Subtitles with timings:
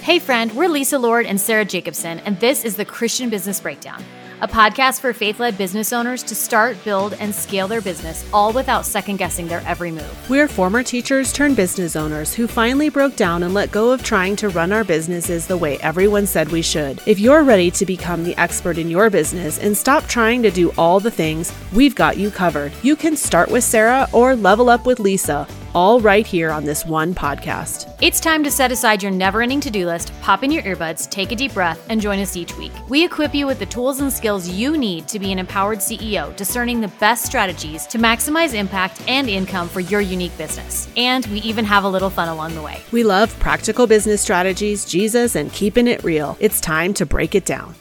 [0.00, 4.04] Hey, friend, we're Lisa Lord and Sarah Jacobson, and this is the Christian Business Breakdown,
[4.40, 8.52] a podcast for faith led business owners to start, build, and scale their business, all
[8.52, 10.30] without second guessing their every move.
[10.30, 14.36] We're former teachers turned business owners who finally broke down and let go of trying
[14.36, 17.00] to run our businesses the way everyone said we should.
[17.06, 20.72] If you're ready to become the expert in your business and stop trying to do
[20.78, 22.72] all the things, we've got you covered.
[22.82, 26.86] You can start with Sarah or level up with Lisa all right here on this
[26.86, 27.94] one podcast.
[28.00, 31.06] It's time to set aside your never ending to do list, pop in your earbuds,
[31.10, 32.72] take a deep breath, and join us each week.
[32.88, 36.34] We equip you with the tools and skills you need to be an empowered CEO,
[36.34, 40.88] discerning the best strategies to maximize impact and income for your unique business.
[40.96, 42.80] And we even have a little fun along the way.
[42.90, 46.38] We love practical business strategies, Jesus, and keeping it real.
[46.40, 47.74] It's time to break it down.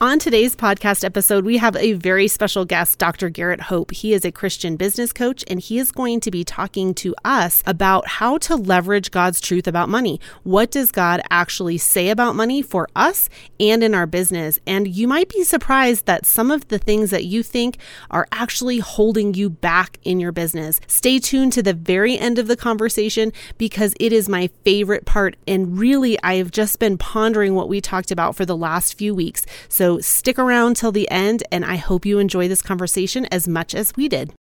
[0.00, 3.30] On today's podcast episode, we have a very special guest, Dr.
[3.30, 3.92] Garrett Hope.
[3.92, 7.62] He is a Christian business coach, and he is going to be talking to us
[7.64, 10.18] about how to leverage God's truth about money.
[10.42, 13.28] What does God actually say about money for us
[13.60, 14.58] and in our business?
[14.66, 17.78] And you might be surprised that some of the things that you think
[18.10, 20.80] are actually holding you back in your business.
[20.88, 25.36] Stay tuned to the very end of the conversation because it is my favorite part.
[25.46, 29.14] And really, I have just been pondering what we talked about for the last few
[29.14, 29.46] weeks.
[29.68, 33.74] So stick around till the end, and I hope you enjoy this conversation as much
[33.74, 34.32] as we did.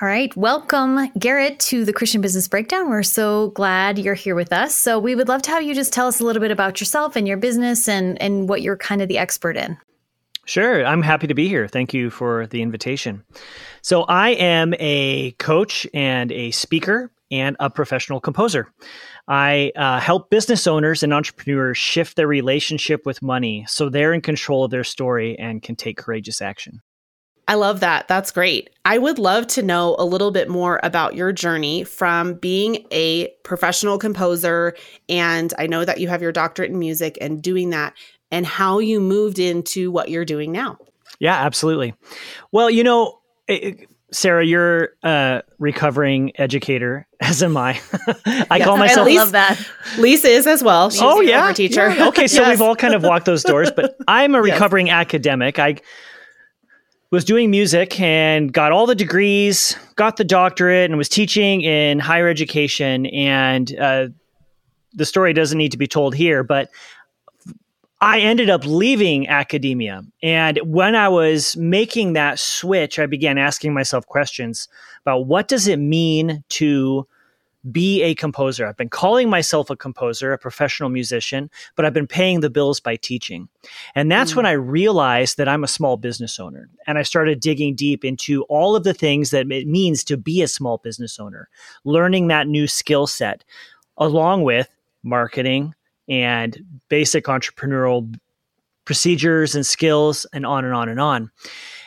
[0.00, 0.34] All right.
[0.36, 2.88] Welcome, Garrett, to the Christian Business Breakdown.
[2.88, 4.74] We're so glad you're here with us.
[4.74, 7.14] So, we would love to have you just tell us a little bit about yourself
[7.14, 9.78] and your business and, and what you're kind of the expert in.
[10.44, 10.84] Sure.
[10.84, 11.68] I'm happy to be here.
[11.68, 13.22] Thank you for the invitation.
[13.82, 18.72] So, I am a coach and a speaker and a professional composer.
[19.26, 24.20] I uh, help business owners and entrepreneurs shift their relationship with money so they're in
[24.20, 26.80] control of their story and can take courageous action.
[27.48, 28.06] I love that.
[28.06, 28.70] That's great.
[28.84, 33.28] I would love to know a little bit more about your journey from being a
[33.42, 34.76] professional composer.
[35.08, 37.94] And I know that you have your doctorate in music and doing that,
[38.30, 40.78] and how you moved into what you're doing now.
[41.18, 41.94] Yeah, absolutely.
[42.52, 43.18] Well, you know,
[43.48, 47.80] it, Sarah, you're a recovering educator, as am I.
[48.50, 49.08] I yes, call myself.
[49.08, 49.58] I love that.
[49.98, 50.90] Lisa is as well.
[50.90, 51.90] She's oh yeah, teacher.
[51.90, 52.08] Yeah.
[52.08, 52.50] Okay, so yes.
[52.50, 54.94] we've all kind of walked those doors, but I'm a recovering yes.
[54.94, 55.58] academic.
[55.58, 55.76] I
[57.10, 61.98] was doing music and got all the degrees, got the doctorate, and was teaching in
[61.98, 63.06] higher education.
[63.06, 64.08] And uh,
[64.92, 66.70] the story doesn't need to be told here, but
[68.02, 70.02] I ended up leaving academia.
[70.24, 74.68] And when I was making that switch, I began asking myself questions
[75.02, 77.06] about what does it mean to
[77.70, 78.66] be a composer?
[78.66, 82.80] I've been calling myself a composer, a professional musician, but I've been paying the bills
[82.80, 83.48] by teaching.
[83.94, 84.36] And that's mm.
[84.38, 86.68] when I realized that I'm a small business owner.
[86.88, 90.42] And I started digging deep into all of the things that it means to be
[90.42, 91.48] a small business owner,
[91.84, 93.44] learning that new skill set,
[93.96, 94.68] along with
[95.04, 95.72] marketing,
[96.08, 96.56] and
[96.88, 98.14] basic entrepreneurial
[98.84, 101.30] procedures and skills and on and on and on.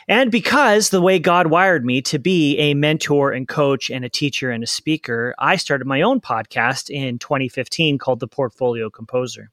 [0.08, 4.08] And because the way God wired me to be a mentor and coach and a
[4.08, 9.50] teacher and a speaker, I started my own podcast in 2015 called The Portfolio Composer.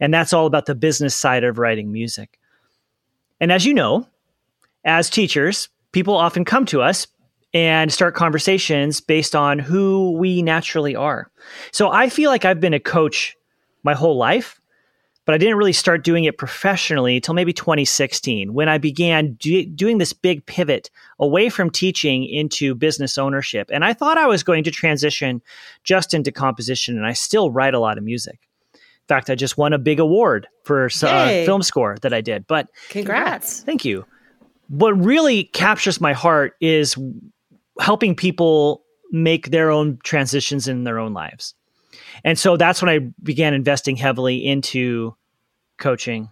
[0.00, 2.38] And that's all about the business side of writing music.
[3.40, 4.06] And as you know,
[4.84, 7.06] as teachers, people often come to us
[7.52, 11.30] and start conversations based on who we naturally are.
[11.72, 13.36] So I feel like I've been a coach
[13.82, 14.60] my whole life,
[15.28, 19.66] but I didn't really start doing it professionally until maybe 2016 when I began do-
[19.66, 23.68] doing this big pivot away from teaching into business ownership.
[23.70, 25.42] And I thought I was going to transition
[25.84, 28.48] just into composition, and I still write a lot of music.
[28.74, 32.22] In fact, I just won a big award for a uh, film score that I
[32.22, 32.46] did.
[32.46, 33.60] But congrats.
[33.60, 34.06] Thank you.
[34.68, 36.96] What really captures my heart is
[37.80, 41.54] helping people make their own transitions in their own lives.
[42.24, 45.16] And so that's when I began investing heavily into
[45.78, 46.30] coaching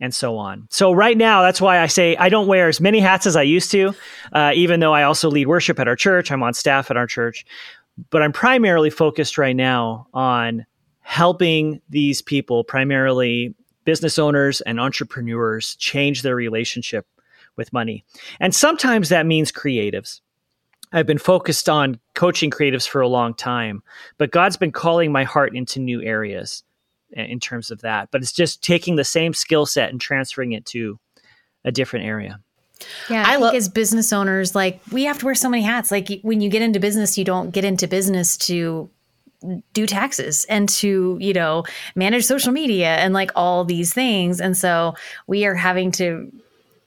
[0.00, 0.66] and so on.
[0.70, 3.42] So right now, that's why I say I don't wear as many hats as I
[3.42, 3.94] used to,
[4.32, 6.32] uh, even though I also lead worship at our church.
[6.32, 7.44] I'm on staff at our church,
[8.10, 10.66] but I'm primarily focused right now on
[11.02, 13.54] helping these people, primarily
[13.84, 17.06] business owners and entrepreneurs, change their relationship
[17.56, 18.04] with money.
[18.40, 20.20] And sometimes that means creatives.
[20.92, 23.82] I've been focused on coaching creatives for a long time,
[24.18, 26.62] but God's been calling my heart into new areas
[27.12, 28.10] in terms of that.
[28.10, 30.98] But it's just taking the same skill set and transferring it to
[31.64, 32.40] a different area.
[33.08, 35.90] Yeah, I, I think as business owners, like we have to wear so many hats.
[35.90, 38.90] Like when you get into business, you don't get into business to
[39.72, 44.56] do taxes and to you know manage social media and like all these things and
[44.56, 44.94] so
[45.26, 46.30] we are having to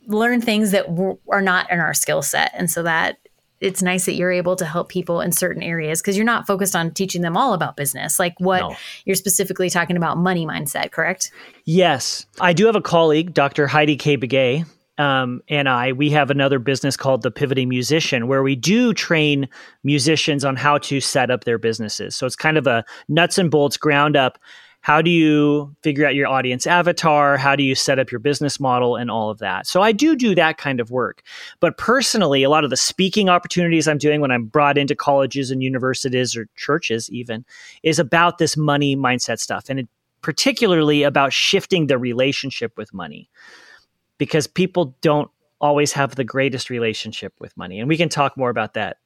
[0.08, 0.86] learn things that
[1.30, 3.18] are not in our skill set and so that
[3.66, 6.76] it's nice that you're able to help people in certain areas because you're not focused
[6.76, 8.20] on teaching them all about business.
[8.20, 8.76] Like what no.
[9.06, 11.32] you're specifically talking about money mindset, correct?
[11.66, 12.26] Yes.
[12.40, 13.68] I do have a colleague, Dr.
[13.68, 14.18] Heidi K.
[14.18, 14.66] Begay,
[14.98, 19.50] um, and I, we have another business called the Pivoting Musician, where we do train
[19.84, 22.16] musicians on how to set up their businesses.
[22.16, 24.38] So it's kind of a nuts and bolts, ground up.
[24.86, 27.38] How do you figure out your audience avatar?
[27.38, 29.66] How do you set up your business model and all of that?
[29.66, 31.24] So I do do that kind of work.
[31.60, 35.50] But personally, a lot of the speaking opportunities I'm doing when I'm brought into colleges
[35.50, 37.46] and universities or churches, even,
[37.82, 39.66] is about this money mindset stuff.
[39.70, 39.88] And it,
[40.22, 43.28] particularly about shifting the relationship with money
[44.20, 47.80] because people don't always have the greatest relationship with money.
[47.80, 48.98] And we can talk more about that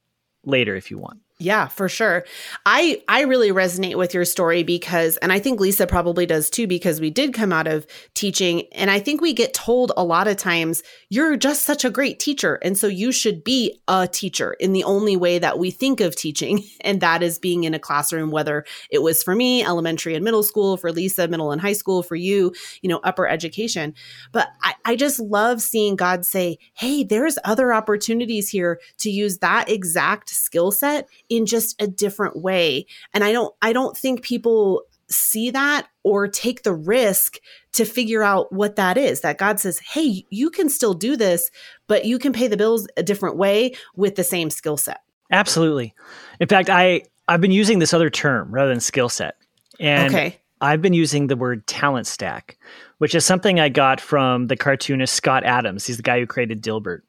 [0.43, 1.21] later if you want.
[1.41, 2.25] Yeah, for sure.
[2.65, 6.67] I I really resonate with your story because and I think Lisa probably does too
[6.67, 10.27] because we did come out of teaching and I think we get told a lot
[10.27, 14.51] of times you're just such a great teacher and so you should be a teacher
[14.59, 17.79] in the only way that we think of teaching and that is being in a
[17.79, 21.71] classroom whether it was for me elementary and middle school for Lisa middle and high
[21.71, 22.51] school for you,
[22.81, 23.93] you know, upper education.
[24.33, 29.37] But I I just love seeing God say, "Hey, there's other opportunities here to use
[29.37, 32.85] that exact skill set in just a different way.
[33.13, 37.39] And I don't I don't think people see that or take the risk
[37.73, 39.21] to figure out what that is.
[39.21, 41.49] That God says, "Hey, you can still do this,
[41.87, 45.93] but you can pay the bills a different way with the same skill set." Absolutely.
[46.39, 49.35] In fact, I I've been using this other term rather than skill set.
[49.79, 50.37] And okay.
[50.61, 52.57] I've been using the word talent stack,
[52.97, 55.85] which is something I got from the cartoonist Scott Adams.
[55.85, 57.01] He's the guy who created Dilbert.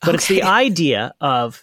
[0.00, 0.14] But okay.
[0.14, 1.62] it's the idea of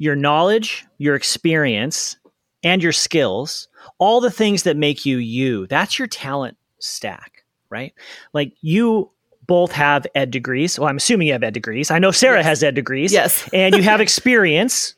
[0.00, 2.16] your knowledge, your experience,
[2.64, 3.68] and your skills,
[3.98, 5.66] all the things that make you you.
[5.66, 7.92] That's your talent stack, right?
[8.32, 9.10] Like you
[9.46, 10.78] both have ed degrees.
[10.78, 11.90] Well, I'm assuming you have ed degrees.
[11.90, 12.46] I know Sarah yes.
[12.46, 13.12] has ed degrees.
[13.12, 13.46] Yes.
[13.52, 14.94] and you have experience.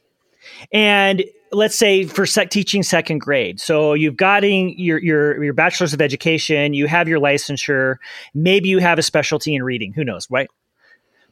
[0.73, 3.61] And let's say for sec- teaching second grade.
[3.61, 7.97] So you've gotten your, your, your bachelor's of education, you have your licensure,
[8.35, 9.93] maybe you have a specialty in reading.
[9.95, 10.49] Who knows, right?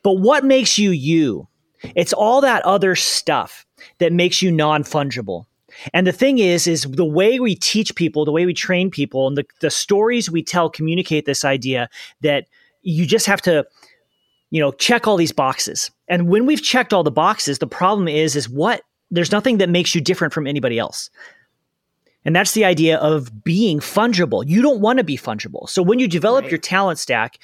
[0.02, 1.46] But what makes you you?
[1.94, 3.66] It's all that other stuff
[3.98, 5.46] that makes you non fungible.
[5.94, 9.26] And the thing is, is the way we teach people, the way we train people,
[9.26, 11.88] and the, the stories we tell communicate this idea
[12.22, 12.46] that
[12.82, 13.64] you just have to,
[14.50, 15.90] you know, check all these boxes.
[16.08, 19.68] And when we've checked all the boxes, the problem is, is what there's nothing that
[19.68, 21.10] makes you different from anybody else.
[22.24, 24.44] And that's the idea of being fungible.
[24.46, 25.68] You don't want to be fungible.
[25.68, 26.50] So when you develop right.
[26.50, 27.38] your talent stack,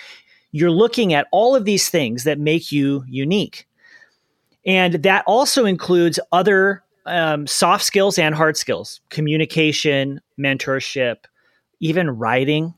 [0.53, 3.67] you're looking at all of these things that make you unique.
[4.67, 11.17] And that also includes other um, soft skills and hard skills communication, mentorship,
[11.81, 12.75] even writing,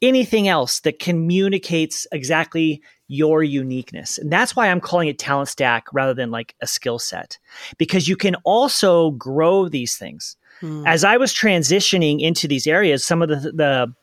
[0.00, 4.16] anything else that communicates exactly your uniqueness.
[4.16, 7.38] And that's why I'm calling it talent stack rather than like a skill set,
[7.78, 10.36] because you can also grow these things.
[10.60, 10.86] Hmm.
[10.86, 13.94] As I was transitioning into these areas, some of the, the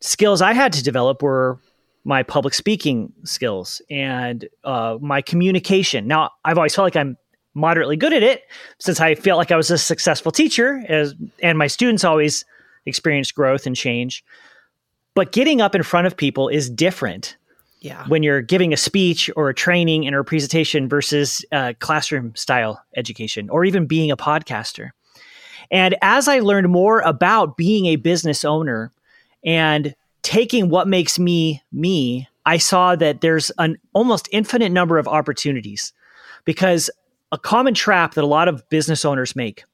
[0.00, 1.60] skills I had to develop were
[2.04, 6.06] my public speaking skills and uh, my communication.
[6.06, 7.16] Now, I've always felt like I'm
[7.54, 8.42] moderately good at it
[8.78, 12.44] since I felt like I was a successful teacher, as and my students always
[12.86, 14.24] experienced growth and change.
[15.14, 17.36] But getting up in front of people is different.
[17.80, 18.06] Yeah.
[18.06, 22.34] When you're giving a speech or a training and or a presentation versus uh, classroom
[22.36, 24.90] style education or even being a podcaster.
[25.72, 28.92] And as I learned more about being a business owner
[29.44, 35.06] and taking what makes me me, I saw that there's an almost infinite number of
[35.08, 35.92] opportunities
[36.44, 36.90] because
[37.30, 39.64] a common trap that a lot of business owners make,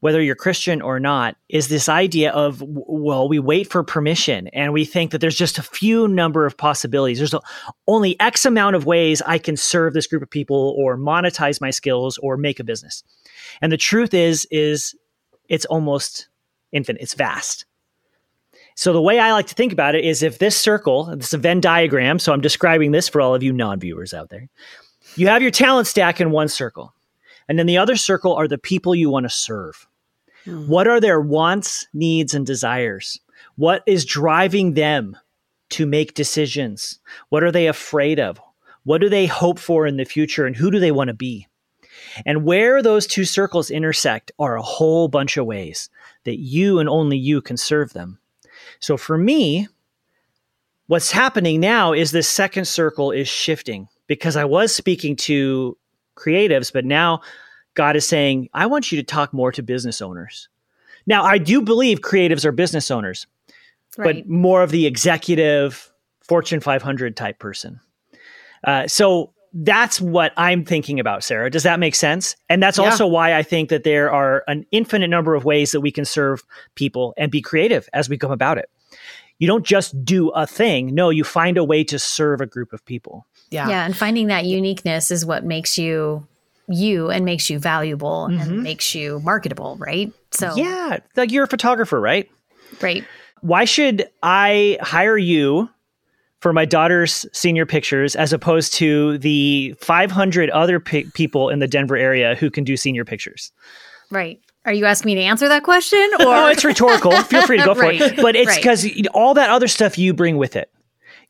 [0.00, 4.72] whether you're Christian or not, is this idea of, well, we wait for permission and
[4.72, 7.18] we think that there's just a few number of possibilities.
[7.18, 7.34] There's
[7.86, 11.70] only X amount of ways I can serve this group of people or monetize my
[11.70, 13.02] skills or make a business.
[13.62, 14.94] And the truth is, is
[15.48, 16.28] it's almost
[16.72, 17.00] infinite.
[17.00, 17.64] It's vast.
[18.76, 21.60] So the way I like to think about it is if this circle, this Venn
[21.60, 24.48] diagram, so I'm describing this for all of you non-viewers out there.
[25.16, 26.92] You have your talent stack in one circle.
[27.48, 29.88] And then the other circle are the people you want to serve.
[30.44, 30.68] Hmm.
[30.68, 33.18] What are their wants, needs, and desires?
[33.56, 35.16] What is driving them
[35.70, 37.00] to make decisions?
[37.30, 38.38] What are they afraid of?
[38.84, 40.44] What do they hope for in the future?
[40.44, 41.48] And who do they want to be?
[42.26, 45.88] And where those two circles intersect are a whole bunch of ways
[46.24, 48.18] that you and only you can serve them.
[48.80, 49.68] So for me,
[50.86, 55.76] what's happening now is this second circle is shifting because I was speaking to
[56.16, 57.20] creatives, but now
[57.74, 60.48] God is saying, I want you to talk more to business owners.
[61.06, 63.26] Now, I do believe creatives are business owners,
[63.96, 64.24] right.
[64.24, 65.92] but more of the executive
[66.22, 67.80] Fortune 500 type person.
[68.64, 71.50] Uh, so that's what I'm thinking about, Sarah.
[71.50, 72.36] Does that make sense?
[72.50, 72.84] And that's yeah.
[72.84, 76.04] also why I think that there are an infinite number of ways that we can
[76.04, 76.44] serve
[76.74, 78.68] people and be creative as we come about it.
[79.38, 80.94] You don't just do a thing.
[80.94, 83.26] No, you find a way to serve a group of people.
[83.50, 83.68] Yeah.
[83.68, 83.86] Yeah.
[83.86, 86.26] And finding that uniqueness is what makes you
[86.68, 88.40] you and makes you valuable mm-hmm.
[88.40, 90.12] and makes you marketable, right?
[90.32, 92.28] So, yeah, like you're a photographer, right?
[92.82, 93.04] Right.
[93.40, 95.70] Why should I hire you
[96.46, 101.66] for my daughter's senior pictures as opposed to the 500 other pe- people in the
[101.66, 103.50] Denver area who can do senior pictures?
[104.12, 104.40] Right.
[104.64, 106.08] Are you asking me to answer that question?
[106.20, 107.10] Or oh, it's rhetorical.
[107.22, 107.98] Feel free to go right.
[107.98, 108.16] for it.
[108.22, 109.08] But it's because right.
[109.12, 110.70] all that other stuff you bring with it,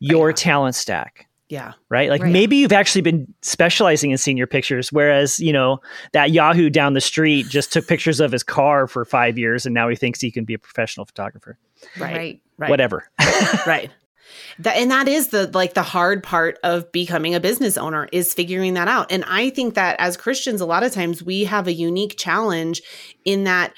[0.01, 1.27] your talent stack.
[1.49, 1.73] Yeah.
[1.89, 2.11] Right.
[2.11, 2.31] Like right.
[2.31, 5.81] maybe you've actually been specializing in senior pictures, whereas, you know,
[6.13, 9.75] that Yahoo down the street just took pictures of his car for five years and
[9.75, 11.57] now he thinks he can be a professional photographer.
[11.99, 12.43] Right.
[12.59, 12.69] Right.
[12.69, 13.09] Whatever.
[13.67, 13.91] right.
[14.59, 18.35] That, and that is the like the hard part of becoming a business owner is
[18.35, 19.11] figuring that out.
[19.11, 22.83] And I think that as Christians, a lot of times we have a unique challenge
[23.25, 23.75] in that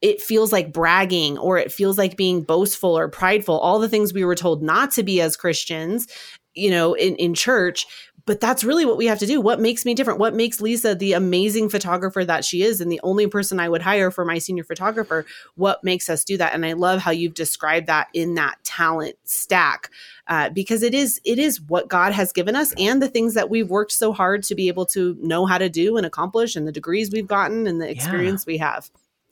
[0.00, 4.12] it feels like bragging or it feels like being boastful or prideful, all the things
[4.12, 6.06] we were told not to be as Christians,
[6.54, 7.86] you know, in, in church
[8.24, 9.40] but that's really what we have to do.
[9.40, 10.20] What makes me different?
[10.20, 13.82] What makes Lisa the amazing photographer that she is and the only person I would
[13.82, 15.26] hire for my senior photographer?
[15.56, 16.54] What makes us do that?
[16.54, 19.90] And I love how you've described that in that talent stack
[20.28, 23.50] uh, because it is it is what God has given us and the things that
[23.50, 26.66] we've worked so hard to be able to know how to do and accomplish and
[26.66, 28.52] the degrees we've gotten and the experience yeah.
[28.52, 28.90] we have.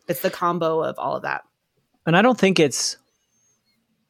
[0.09, 1.45] It's the combo of all of that.
[2.07, 2.97] And I don't think it's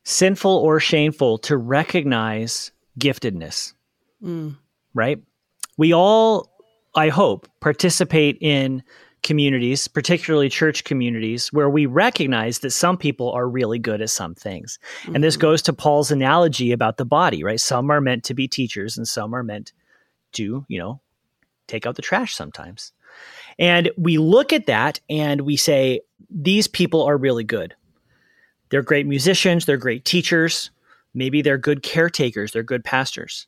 [0.04, 3.74] sinful or shameful to recognize giftedness.
[4.22, 4.56] Mm
[4.94, 5.20] right?
[5.76, 6.50] We all,
[6.94, 8.82] I hope, participate in
[9.22, 14.34] communities, particularly church communities, where we recognize that some people are really good at some
[14.34, 14.78] things.
[15.02, 15.14] Mm-hmm.
[15.16, 15.42] And this mm-hmm.
[15.42, 17.60] goes to Paul's analogy about the body, right?
[17.60, 19.72] Some are meant to be teachers and some are meant
[20.32, 21.00] to, you know,
[21.66, 22.92] take out the trash sometimes.
[23.58, 27.74] And we look at that and we say, these people are really good.
[28.70, 30.70] They're great musicians, they're great teachers,
[31.14, 33.46] maybe they're good caretakers, they're good pastors.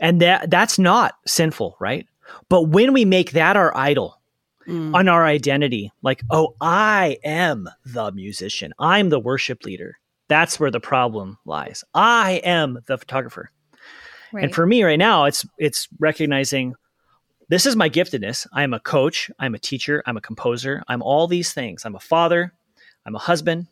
[0.00, 2.06] And that that's not sinful, right?
[2.48, 4.20] But when we make that our idol,
[4.66, 4.94] mm.
[4.94, 9.98] on our identity, like, oh, I am the musician, I'm the worship leader.
[10.28, 11.84] That's where the problem lies.
[11.94, 13.50] I am the photographer.
[14.32, 14.44] Right.
[14.44, 16.74] And for me right now, it's it's recognizing
[17.48, 18.46] this is my giftedness.
[18.52, 21.84] I am a coach, I'm a teacher, I'm a composer, I'm all these things.
[21.84, 22.52] I'm a father,
[23.06, 23.66] I'm a husband,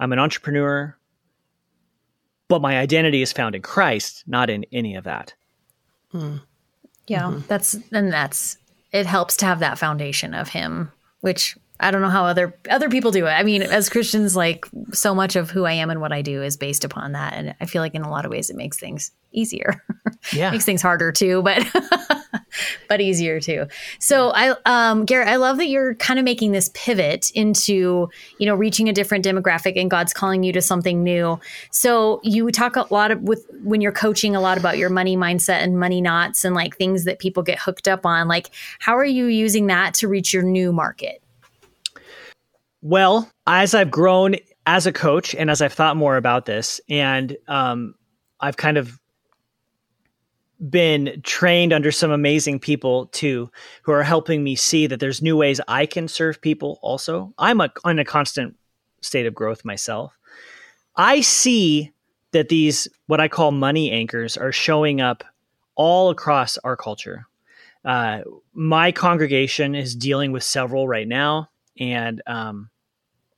[0.00, 0.96] I'm an entrepreneur,
[2.48, 5.34] but my identity is found in Christ, not in any of that.
[6.12, 6.40] Mm.
[7.06, 7.46] Yeah, mm-hmm.
[7.46, 8.58] that's and that's
[8.92, 12.88] it helps to have that foundation of him, which I don't know how other other
[12.88, 13.30] people do it.
[13.30, 16.42] I mean, as Christians, like so much of who I am and what I do
[16.42, 18.78] is based upon that, and I feel like in a lot of ways it makes
[18.78, 19.82] things easier.
[20.32, 21.64] Yeah, makes things harder too, but
[22.88, 23.66] but easier too.
[24.00, 28.46] So I, um, Garrett, I love that you're kind of making this pivot into you
[28.46, 31.38] know reaching a different demographic, and God's calling you to something new.
[31.70, 35.16] So you talk a lot of with when you're coaching a lot about your money
[35.16, 38.26] mindset and money knots and like things that people get hooked up on.
[38.26, 41.22] Like, how are you using that to reach your new market?
[42.88, 47.36] Well, as I've grown as a coach and as I've thought more about this, and
[47.48, 47.96] um,
[48.38, 49.00] I've kind of
[50.70, 53.50] been trained under some amazing people too,
[53.82, 56.78] who are helping me see that there's new ways I can serve people.
[56.80, 58.56] Also, I'm a, in a constant
[59.00, 60.16] state of growth myself.
[60.94, 61.92] I see
[62.30, 65.24] that these what I call money anchors are showing up
[65.74, 67.26] all across our culture.
[67.84, 68.20] Uh,
[68.54, 71.50] my congregation is dealing with several right now,
[71.80, 72.70] and um,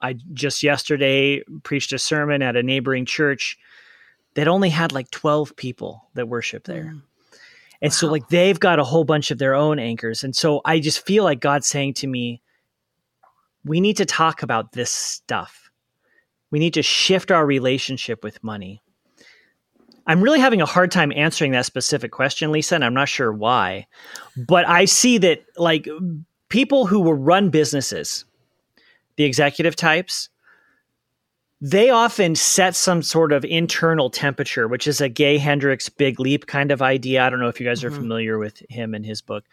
[0.00, 3.58] I just yesterday preached a sermon at a neighboring church
[4.34, 6.84] that only had like 12 people that worship there.
[6.84, 7.02] Mm.
[7.80, 7.96] And wow.
[7.96, 10.24] so like they've got a whole bunch of their own anchors.
[10.24, 12.40] And so I just feel like God's saying to me,
[13.64, 15.70] we need to talk about this stuff.
[16.50, 18.82] We need to shift our relationship with money.
[20.06, 23.30] I'm really having a hard time answering that specific question, Lisa, and I'm not sure
[23.30, 23.86] why.
[24.36, 25.86] But I see that like
[26.48, 28.24] people who will run businesses,
[29.18, 30.30] the executive types,
[31.60, 36.46] they often set some sort of internal temperature, which is a Gay Hendricks big leap
[36.46, 37.24] kind of idea.
[37.24, 37.98] I don't know if you guys are mm-hmm.
[37.98, 39.44] familiar with him and his book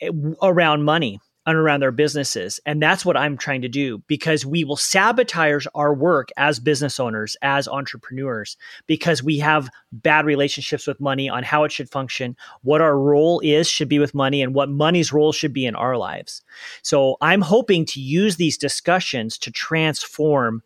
[0.00, 0.10] eh,
[0.40, 2.60] around money and around their businesses.
[2.66, 7.00] And that's what I'm trying to do because we will sabotage our work as business
[7.00, 8.56] owners, as entrepreneurs,
[8.86, 13.40] because we have bad relationships with money on how it should function, what our role
[13.40, 16.42] is should be with money, and what money's role should be in our lives.
[16.82, 20.62] So I'm hoping to use these discussions to transform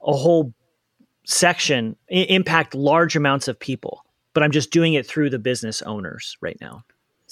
[0.00, 0.54] a whole
[1.24, 4.04] section, I- impact large amounts of people
[4.34, 6.84] but I'm just doing it through the business owners right now.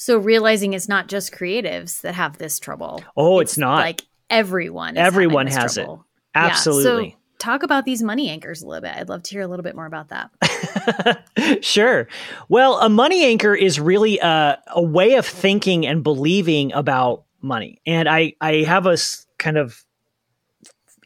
[0.03, 3.05] So realizing it's not just creatives that have this trouble.
[3.17, 3.77] Oh, it's, it's not.
[3.77, 4.97] Like everyone.
[4.97, 6.05] everyone has trouble.
[6.35, 6.39] it.
[6.39, 7.05] Absolutely.
[7.05, 8.97] Yeah, so talk about these money anchors a little bit.
[8.97, 11.61] I'd love to hear a little bit more about that.
[11.65, 12.09] sure.
[12.49, 17.81] Well, a money anchor is really a, a way of thinking and believing about money.
[17.87, 18.97] And I, I have a
[19.39, 19.85] kind of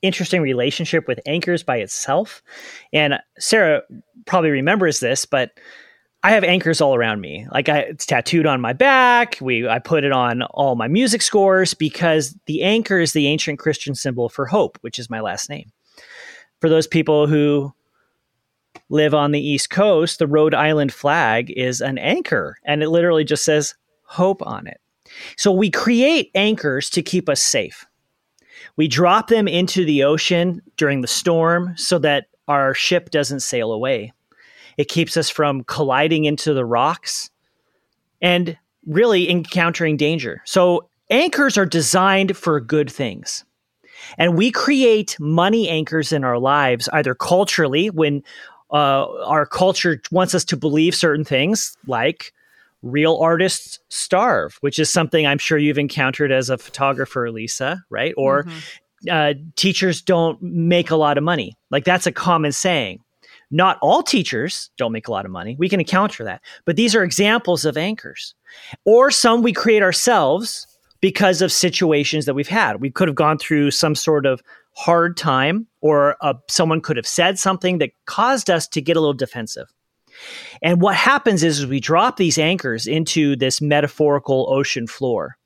[0.01, 2.43] interesting relationship with anchors by itself.
[2.95, 3.83] And Sarah
[4.25, 5.51] probably remembers this, but
[6.27, 7.47] I have anchors all around me.
[7.53, 9.39] Like I, it's tattooed on my back.
[9.41, 13.61] We I put it on all my music scores because the anchor is the ancient
[13.61, 15.71] Christian symbol for hope, which is my last name.
[16.61, 17.73] For those people who
[18.89, 23.23] live on the East Coast, the Rhode Island flag is an anchor and it literally
[23.23, 24.81] just says hope on it.
[25.37, 27.87] So we create anchors to keep us safe.
[28.75, 33.71] We drop them into the ocean during the storm so that our ship doesn't sail
[33.71, 34.13] away.
[34.77, 37.31] It keeps us from colliding into the rocks
[38.21, 38.57] and
[38.87, 40.43] really encountering danger.
[40.45, 43.45] So, anchors are designed for good things.
[44.19, 48.23] And we create money anchors in our lives, either culturally, when
[48.73, 52.33] uh, our culture wants us to believe certain things, like
[52.83, 58.15] real artists starve, which is something I'm sure you've encountered as a photographer, Lisa, right?
[58.17, 59.09] Or mm-hmm.
[59.11, 61.57] uh, teachers don't make a lot of money.
[61.71, 63.01] Like that's a common saying.
[63.51, 65.57] Not all teachers don't make a lot of money.
[65.59, 66.43] We can account for that.
[66.65, 68.35] But these are examples of anchors.
[68.85, 70.67] Or some we create ourselves
[71.01, 72.81] because of situations that we've had.
[72.81, 77.07] We could have gone through some sort of hard time, or uh, someone could have
[77.07, 79.73] said something that caused us to get a little defensive.
[80.63, 85.37] And what happens is, is we drop these anchors into this metaphorical ocean floor,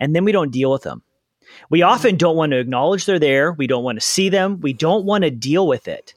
[0.00, 1.02] and then we don't deal with them.
[1.70, 3.52] We often don't want to acknowledge they're there.
[3.52, 4.60] We don't want to see them.
[4.60, 6.14] We don't want to deal with it.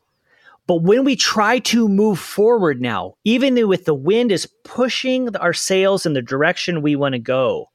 [0.72, 5.52] But when we try to move forward now, even with the wind is pushing our
[5.52, 7.70] sails in the direction we want to go,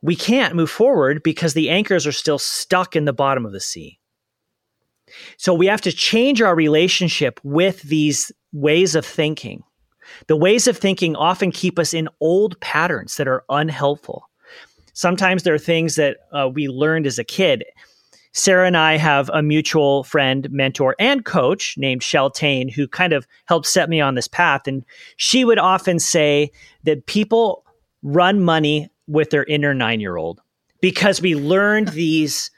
[0.00, 3.60] we can't move forward because the anchors are still stuck in the bottom of the
[3.60, 3.98] sea.
[5.36, 9.62] So we have to change our relationship with these ways of thinking.
[10.26, 14.30] The ways of thinking often keep us in old patterns that are unhelpful.
[14.94, 17.62] Sometimes there are things that uh, we learned as a kid.
[18.36, 23.28] Sarah and I have a mutual friend, mentor, and coach named Sheltane who kind of
[23.46, 24.66] helped set me on this path.
[24.66, 24.84] And
[25.16, 26.50] she would often say
[26.82, 27.64] that people
[28.02, 30.42] run money with their inner nine year old
[30.80, 32.50] because we learned these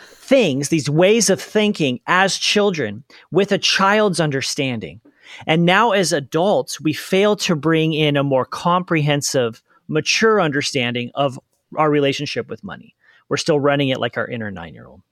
[0.00, 5.02] things, these ways of thinking as children with a child's understanding.
[5.46, 11.38] And now, as adults, we fail to bring in a more comprehensive, mature understanding of
[11.76, 12.94] our relationship with money.
[13.28, 15.02] We're still running it like our inner nine year old.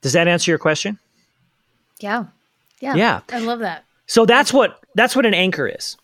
[0.00, 0.98] Does that answer your question?
[2.00, 2.26] Yeah.
[2.80, 2.94] Yeah.
[2.94, 3.20] Yeah.
[3.30, 3.84] I love that.
[4.06, 5.96] So that's what that's what an anchor is.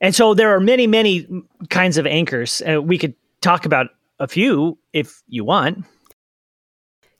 [0.00, 1.26] And so there are many, many
[1.70, 2.62] kinds of anchors.
[2.62, 3.88] Uh, we could talk about
[4.20, 5.84] a few if you want.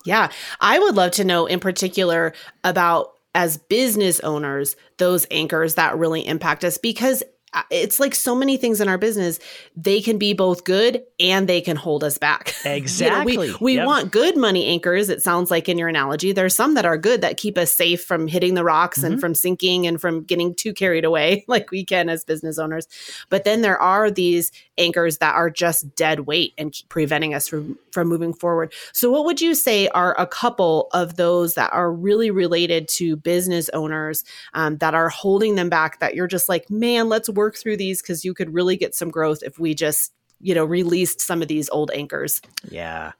[0.04, 0.30] Yeah,
[0.60, 2.32] I would love to know in particular
[2.64, 7.22] about as business owners, those anchors that really impact us because
[7.70, 9.38] it's like so many things in our business
[9.76, 12.54] they can be both good and they can hold us back.
[12.64, 13.86] Exactly you know, we, we yep.
[13.86, 16.32] want good money anchors it sounds like in your analogy.
[16.32, 19.12] There's some that are good that keep us safe from hitting the rocks mm-hmm.
[19.12, 22.86] and from sinking and from getting too carried away like we can as business owners.
[23.30, 27.78] But then there are these anchors that are just dead weight and preventing us from
[27.92, 28.72] from moving forward.
[28.92, 33.16] So what would you say are a couple of those that are really related to
[33.16, 37.56] business owners um, that are holding them back that you're just like man let's work
[37.56, 41.20] through these because you could really get some growth if we just, you know, released
[41.20, 42.42] some of these old anchors.
[42.68, 43.12] Yeah.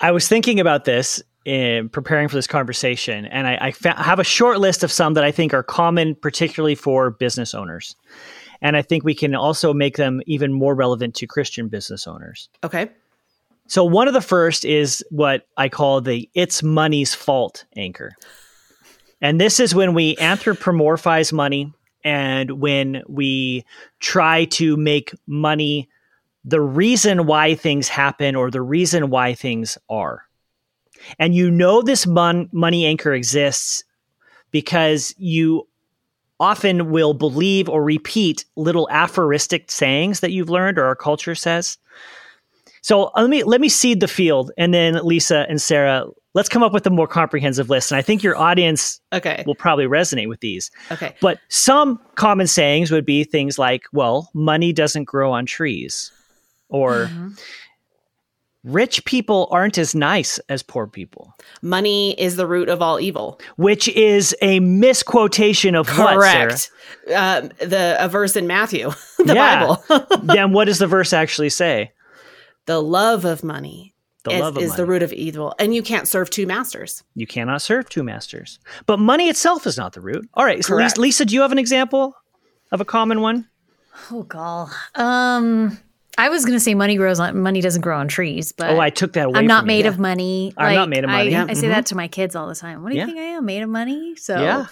[0.00, 4.18] I was thinking about this in preparing for this conversation, and I, I fa- have
[4.18, 7.94] a short list of some that I think are common, particularly for business owners.
[8.62, 12.48] And I think we can also make them even more relevant to Christian business owners.
[12.64, 12.90] Okay.
[13.68, 18.12] So, one of the first is what I call the it's money's fault anchor.
[19.20, 21.72] And this is when we anthropomorphize money
[22.06, 23.64] and when we
[23.98, 25.88] try to make money
[26.44, 30.22] the reason why things happen or the reason why things are.
[31.18, 33.82] And you know this mon- money anchor exists
[34.52, 35.66] because you
[36.38, 41.76] often will believe or repeat little aphoristic sayings that you've learned or our culture says.
[42.86, 46.62] So let me let me seed the field and then Lisa and Sarah, let's come
[46.62, 47.90] up with a more comprehensive list.
[47.90, 49.42] And I think your audience okay.
[49.44, 50.70] will probably resonate with these.
[50.92, 51.16] Okay.
[51.20, 56.12] But some common sayings would be things like, well, money doesn't grow on trees.
[56.68, 57.30] Or mm-hmm.
[58.62, 61.34] rich people aren't as nice as poor people.
[61.62, 63.40] Money is the root of all evil.
[63.56, 66.70] Which is a misquotation of Correct.
[67.02, 69.74] what, uh, the a verse in Matthew, the yeah.
[69.88, 70.06] Bible.
[70.22, 71.90] then what does the verse actually say?
[72.66, 74.76] The love of money the is, love of is money.
[74.76, 77.04] the root of evil, and you can't serve two masters.
[77.14, 78.58] You cannot serve two masters.
[78.86, 80.28] But money itself is not the root.
[80.34, 82.16] All right, so Lisa, Lisa, do you have an example
[82.72, 83.48] of a common one?
[84.10, 84.70] Oh, gall.
[84.94, 85.78] Um,
[86.18, 88.80] I was going to say money grows on money doesn't grow on trees, but oh,
[88.80, 89.38] I took that away.
[89.38, 90.52] I'm not made of money.
[90.56, 91.34] I'm not made of money.
[91.34, 91.70] I, I say mm-hmm.
[91.70, 92.82] that to my kids all the time.
[92.82, 93.06] What do you yeah.
[93.06, 93.44] think I am?
[93.44, 94.16] Made of money?
[94.16, 94.66] So yeah,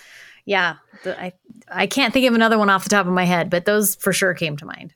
[0.44, 0.76] yeah.
[1.02, 1.32] The, I
[1.70, 4.12] I can't think of another one off the top of my head, but those for
[4.12, 4.94] sure came to mind.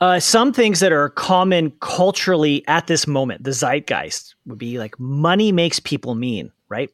[0.00, 4.98] Uh, some things that are common culturally at this moment, the zeitgeist would be like
[5.00, 6.90] money makes people mean, right?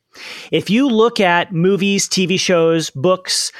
[0.52, 3.50] If you look at movies, TV shows, books,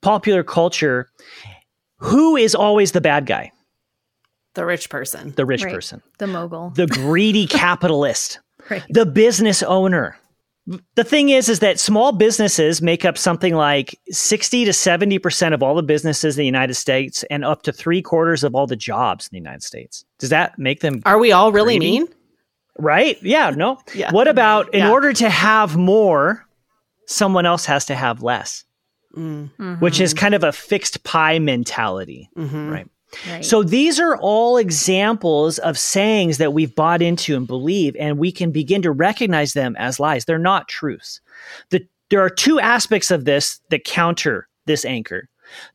[0.00, 1.10] popular culture,
[1.98, 3.52] who is always the bad guy?
[4.54, 5.34] The rich person.
[5.36, 5.74] The rich right.
[5.74, 6.02] person.
[6.18, 6.70] The mogul.
[6.70, 8.40] The greedy capitalist.
[8.70, 8.82] Right.
[8.88, 10.16] The business owner.
[10.66, 15.62] The thing is, is that small businesses make up something like 60 to 70% of
[15.62, 18.74] all the businesses in the United States and up to three quarters of all the
[18.74, 20.04] jobs in the United States.
[20.18, 21.02] Does that make them?
[21.06, 22.00] Are we all really greedy?
[22.00, 22.08] mean?
[22.78, 23.16] Right?
[23.22, 23.78] Yeah, no.
[23.94, 24.10] yeah.
[24.10, 24.90] What about in yeah.
[24.90, 26.44] order to have more,
[27.06, 28.64] someone else has to have less?
[29.16, 29.74] Mm-hmm.
[29.74, 32.68] Which is kind of a fixed pie mentality, mm-hmm.
[32.70, 32.90] right?
[33.28, 33.44] Right.
[33.44, 38.32] So these are all examples of sayings that we've bought into and believe, and we
[38.32, 40.24] can begin to recognize them as lies.
[40.24, 41.20] They're not truths.
[41.70, 45.28] The, there are two aspects of this that counter this anchor.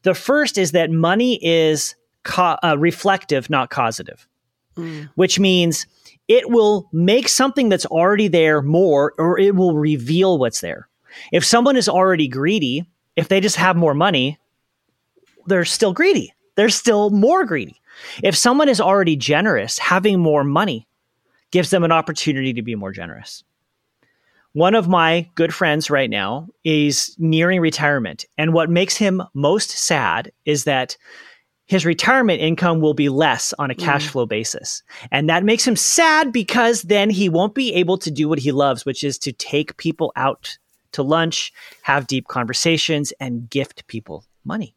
[0.03, 4.27] The first is that money is co- uh, reflective, not causative,
[4.75, 5.09] mm.
[5.15, 5.87] which means
[6.27, 10.89] it will make something that's already there more, or it will reveal what's there.
[11.31, 14.37] If someone is already greedy, if they just have more money,
[15.45, 17.81] they're still greedy they're still more greedy.
[18.21, 20.87] If someone is already generous, having more money
[21.49, 23.43] gives them an opportunity to be more generous.
[24.53, 28.25] One of my good friends right now is nearing retirement.
[28.37, 30.97] And what makes him most sad is that
[31.65, 34.11] his retirement income will be less on a cash mm.
[34.11, 34.83] flow basis.
[35.11, 38.51] And that makes him sad because then he won't be able to do what he
[38.51, 40.59] loves, which is to take people out
[40.91, 44.75] to lunch, have deep conversations, and gift people money.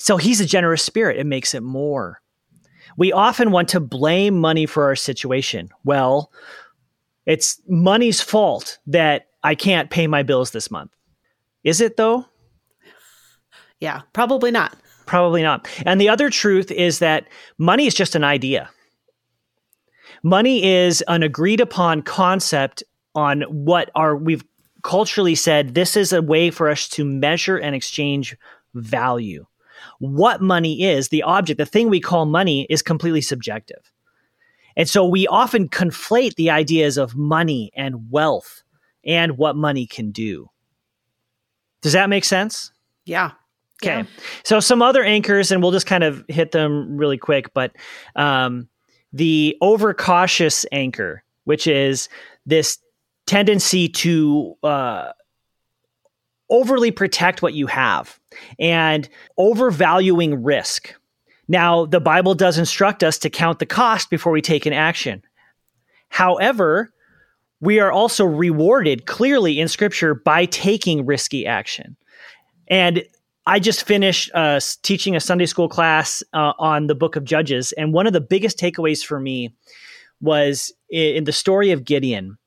[0.00, 1.18] So he's a generous spirit.
[1.18, 2.22] It makes it more.
[2.96, 5.68] We often want to blame money for our situation.
[5.84, 6.32] Well,
[7.26, 10.90] it's money's fault that I can't pay my bills this month.
[11.64, 12.24] Is it though?
[13.78, 14.74] Yeah, probably not.
[15.04, 15.68] Probably not.
[15.84, 18.70] And the other truth is that money is just an idea.
[20.22, 22.82] Money is an agreed upon concept
[23.14, 24.44] on what are we've
[24.82, 28.34] culturally said this is a way for us to measure and exchange
[28.72, 29.44] value
[30.00, 33.92] what money is, the object, the thing we call money, is completely subjective.
[34.76, 38.62] And so we often conflate the ideas of money and wealth
[39.04, 40.48] and what money can do.
[41.82, 42.72] Does that make sense?
[43.04, 43.32] Yeah.
[43.82, 43.98] Okay.
[43.98, 44.04] Yeah.
[44.44, 47.72] So some other anchors, and we'll just kind of hit them really quick, but
[48.16, 48.68] um,
[49.12, 52.08] the overcautious anchor, which is
[52.46, 52.78] this
[53.26, 55.12] tendency to uh,
[56.50, 58.18] overly protect what you have
[58.58, 59.08] and
[59.38, 60.94] overvaluing risk.
[61.48, 65.22] Now, the Bible does instruct us to count the cost before we take an action.
[66.08, 66.92] However,
[67.60, 71.96] we are also rewarded clearly in scripture by taking risky action.
[72.68, 73.02] And
[73.46, 77.72] I just finished uh, teaching a Sunday school class uh, on the book of Judges.
[77.72, 79.52] And one of the biggest takeaways for me
[80.20, 82.38] was in the story of Gideon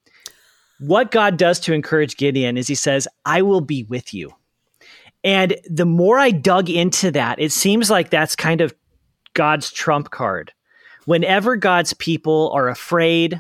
[0.86, 4.34] what God does to encourage Gideon is he says, I will be with you.
[5.24, 8.74] And the more I dug into that, it seems like that's kind of
[9.34, 10.52] God's trump card.
[11.06, 13.40] Whenever God's people are afraid,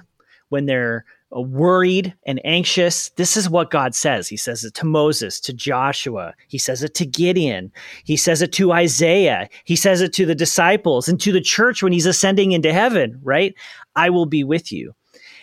[0.49, 1.03] when they're
[1.35, 4.29] uh, worried and anxious, this is what God says.
[4.29, 6.33] He says it to Moses, to Joshua.
[6.47, 7.71] He says it to Gideon.
[8.05, 9.49] He says it to Isaiah.
[9.65, 13.19] He says it to the disciples and to the church when he's ascending into heaven,
[13.21, 13.53] right?
[13.97, 14.95] I will be with you.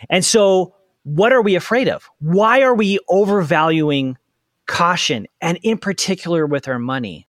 [0.08, 2.08] And so what are we afraid of?
[2.18, 4.16] Why are we overvaluing
[4.66, 7.26] caution and in particular with our money?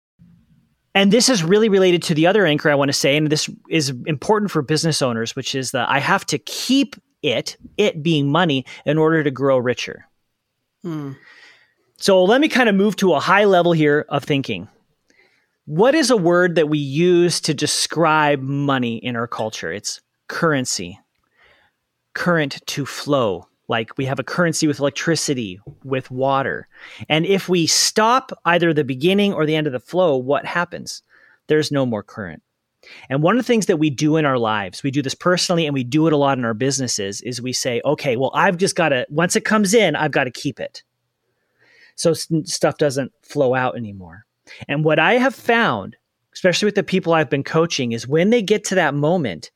[0.94, 3.48] And this is really related to the other anchor I want to say, and this
[3.68, 8.30] is important for business owners, which is that I have to keep it, it being
[8.30, 10.06] money, in order to grow richer.
[10.82, 11.12] Hmm.
[11.98, 14.68] So let me kind of move to a high level here of thinking.
[15.66, 19.72] What is a word that we use to describe money in our culture?
[19.72, 20.98] It's currency,
[22.14, 26.68] current to flow, like we have a currency with electricity, with water.
[27.08, 31.02] And if we stop either the beginning or the end of the flow, what happens?
[31.46, 32.42] There's no more current.
[33.10, 35.66] And one of the things that we do in our lives, we do this personally
[35.66, 38.56] and we do it a lot in our businesses, is we say, okay, well, I've
[38.56, 40.82] just got to, once it comes in, I've got to keep it.
[41.96, 44.24] So stuff doesn't flow out anymore.
[44.68, 45.96] And what I have found,
[46.32, 49.50] especially with the people I've been coaching, is when they get to that moment,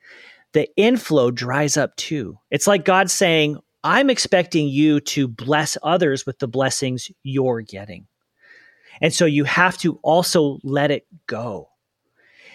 [0.53, 2.37] the inflow dries up too.
[2.51, 8.07] It's like God saying, I'm expecting you to bless others with the blessings you're getting.
[9.01, 11.69] And so you have to also let it go.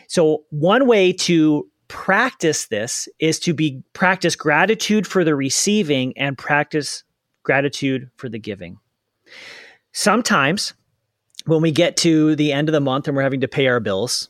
[0.07, 6.37] So one way to practice this is to be practice gratitude for the receiving and
[6.37, 7.03] practice
[7.43, 8.77] gratitude for the giving.
[9.91, 10.73] Sometimes
[11.45, 13.79] when we get to the end of the month and we're having to pay our
[13.79, 14.29] bills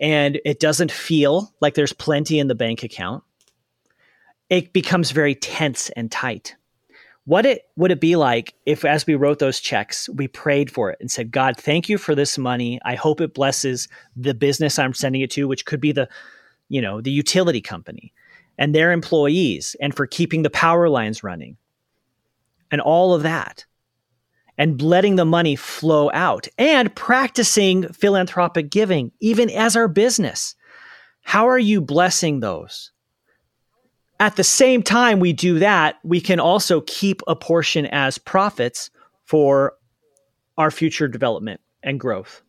[0.00, 3.22] and it doesn't feel like there's plenty in the bank account,
[4.50, 6.56] it becomes very tense and tight.
[7.24, 10.90] What it would it be like if as we wrote those checks, we prayed for
[10.90, 12.80] it and said, God, thank you for this money.
[12.84, 16.08] I hope it blesses the business I'm sending it to, which could be the,
[16.70, 18.14] you know, the utility company
[18.56, 21.58] and their employees and for keeping the power lines running
[22.70, 23.66] and all of that
[24.56, 30.54] and letting the money flow out and practicing philanthropic giving, even as our business.
[31.22, 32.90] How are you blessing those?
[34.20, 38.90] At the same time we do that, we can also keep a portion as profits
[39.24, 39.74] for
[40.56, 42.42] our future development and growth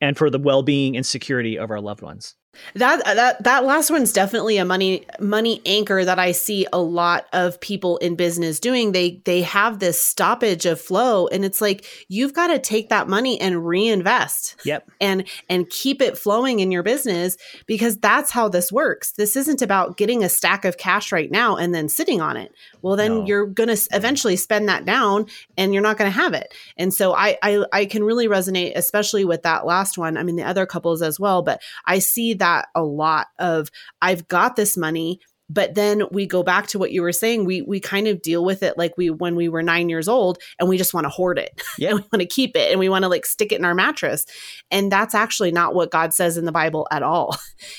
[0.00, 2.34] and for the well-being and security of our loved ones.
[2.74, 6.80] That uh, that that last one's definitely a money money anchor that I see a
[6.80, 8.92] lot of people in business doing.
[8.92, 13.08] They they have this stoppage of flow and it's like you've got to take that
[13.08, 14.56] money and reinvest.
[14.64, 14.90] Yep.
[15.00, 19.12] And and keep it flowing in your business because that's how this works.
[19.12, 22.52] This isn't about getting a stack of cash right now and then sitting on it.
[22.82, 23.26] Well, then no.
[23.26, 26.54] you're going to eventually spend that down and you're not going to have it.
[26.76, 30.16] And so I, I I can really resonate especially with that last one.
[30.16, 33.70] I mean the other couples as well, but I see that that a lot of
[34.00, 37.62] I've got this money but then we go back to what you were saying we
[37.62, 40.68] we kind of deal with it like we when we were 9 years old and
[40.68, 41.90] we just want to hoard it yeah.
[41.90, 43.74] and we want to keep it and we want to like stick it in our
[43.74, 44.26] mattress
[44.70, 47.36] and that's actually not what God says in the Bible at all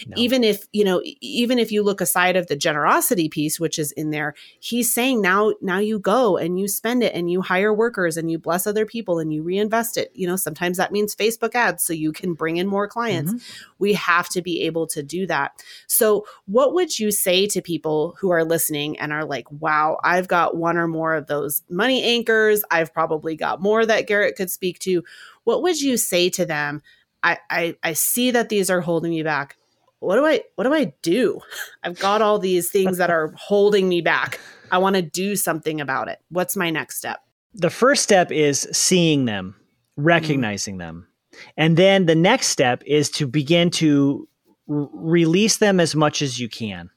[0.08, 0.14] no.
[0.18, 3.92] even if you know even if you look aside of the generosity piece which is
[3.94, 7.74] in there he's saying now now you go and you spend it and you hire
[7.74, 11.16] workers and you bless other people and you reinvest it you know sometimes that means
[11.16, 13.72] Facebook ads so you can bring in more clients mm-hmm.
[13.80, 15.52] we have to be able to do that
[15.88, 19.98] so what would you say to to people who are listening and are like, wow,
[20.04, 22.63] I've got one or more of those money anchors.
[22.70, 25.04] I've probably got more that Garrett could speak to.
[25.43, 26.84] What would you say to them?
[27.24, 29.58] I, I, I see that these are holding me back.
[30.00, 31.41] What do I what do I do?
[31.84, 34.39] I've got all these things that are holding me back.
[34.72, 36.20] I want to do something about it.
[36.30, 37.20] What's my next step?
[37.56, 39.56] The first step is seeing them,
[39.96, 40.80] recognizing mm.
[40.80, 41.08] them.
[41.56, 44.28] And then the next step is to begin to
[44.70, 46.91] r- release them as much as you can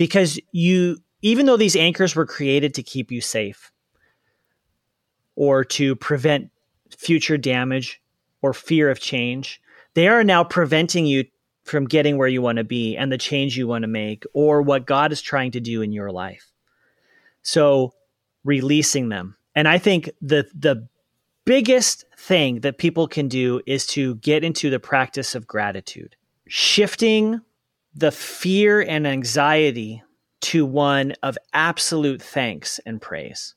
[0.00, 3.70] because you even though these anchors were created to keep you safe
[5.36, 6.50] or to prevent
[6.96, 8.00] future damage
[8.40, 9.60] or fear of change,
[9.92, 11.26] they are now preventing you
[11.64, 14.62] from getting where you want to be and the change you want to make or
[14.62, 16.50] what God is trying to do in your life.
[17.42, 17.92] So,
[18.42, 19.36] releasing them.
[19.54, 20.88] And I think the the
[21.44, 26.16] biggest thing that people can do is to get into the practice of gratitude.
[26.48, 27.42] Shifting
[27.94, 30.02] the fear and anxiety
[30.40, 33.54] to one of absolute thanks and praise.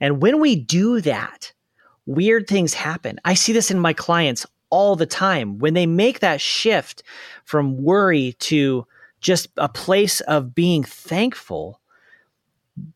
[0.00, 1.52] And when we do that,
[2.06, 3.18] weird things happen.
[3.24, 5.58] I see this in my clients all the time.
[5.58, 7.02] When they make that shift
[7.44, 8.86] from worry to
[9.20, 11.80] just a place of being thankful,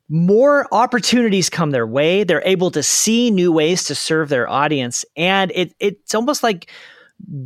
[0.08, 2.24] more opportunities come their way.
[2.24, 5.04] They're able to see new ways to serve their audience.
[5.16, 6.70] And it, it's almost like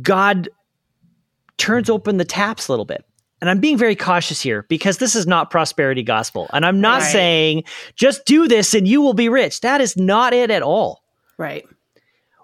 [0.01, 0.49] God
[1.57, 3.05] turns open the taps a little bit
[3.41, 6.47] and I'm being very cautious here because this is not prosperity gospel.
[6.53, 7.11] And I'm not right.
[7.11, 7.63] saying
[7.95, 9.61] just do this and you will be rich.
[9.61, 11.03] That is not it at all.
[11.37, 11.67] Right.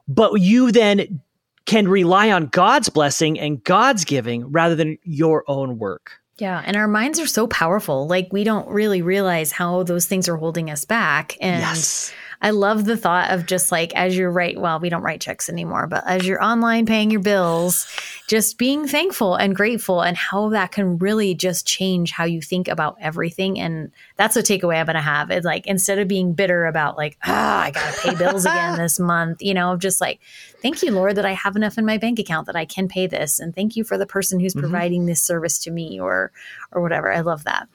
[0.07, 1.21] But you then
[1.65, 6.13] can rely on God's blessing and God's giving rather than your own work.
[6.39, 8.07] Yeah, and our minds are so powerful.
[8.07, 11.35] Like we don't really realize how those things are holding us back.
[11.41, 12.13] And yes.
[12.41, 15.49] I love the thought of just like as you're right, well, we don't write checks
[15.49, 17.87] anymore, but as you're online paying your bills,
[18.27, 22.67] just being thankful and grateful and how that can really just change how you think
[22.67, 23.59] about everything.
[23.59, 25.31] And that's a takeaway I'm gonna have.
[25.31, 28.99] It's like instead of being bitter about like, ah, I gotta pay bills again this
[28.99, 30.19] month, you know, just like,
[30.61, 33.07] thank you, Lord, that I have enough in my bank account that I can pay
[33.07, 33.39] this.
[33.39, 34.61] And thank you for the person who's mm-hmm.
[34.61, 36.31] providing this service to me or
[36.71, 37.11] or whatever.
[37.11, 37.67] I love that.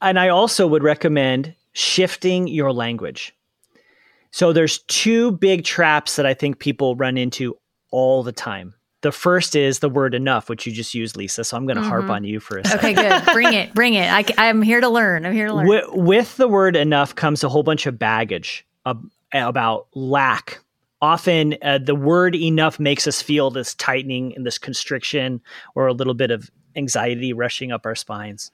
[0.00, 3.34] And I also would recommend shifting your language.
[4.36, 7.56] So there's two big traps that I think people run into
[7.90, 8.74] all the time.
[9.00, 11.42] The first is the word enough, which you just used, Lisa.
[11.42, 11.88] So I'm going to mm-hmm.
[11.88, 12.98] harp on you for a second.
[12.98, 13.32] Okay, good.
[13.32, 13.72] Bring it.
[13.72, 14.12] Bring it.
[14.12, 15.24] I, am here to learn.
[15.24, 15.66] I'm here to learn.
[15.66, 18.66] With, with, the word enough comes a whole bunch of baggage
[19.32, 20.62] about lack.
[21.00, 25.40] Often uh, the word enough makes us feel this tightening and this constriction
[25.74, 28.52] or a little bit of anxiety rushing up our spines.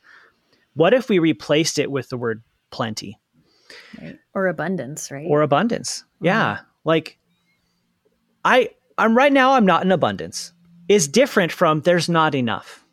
[0.75, 3.19] What if we replaced it with the word plenty?
[4.01, 4.19] Right.
[4.35, 5.27] Or abundance, right?
[5.29, 6.05] Or abundance.
[6.17, 6.27] Mm-hmm.
[6.27, 6.59] Yeah.
[6.85, 7.19] Like
[8.45, 10.53] I I'm right now I'm not in abundance
[10.89, 12.85] is different from there's not enough.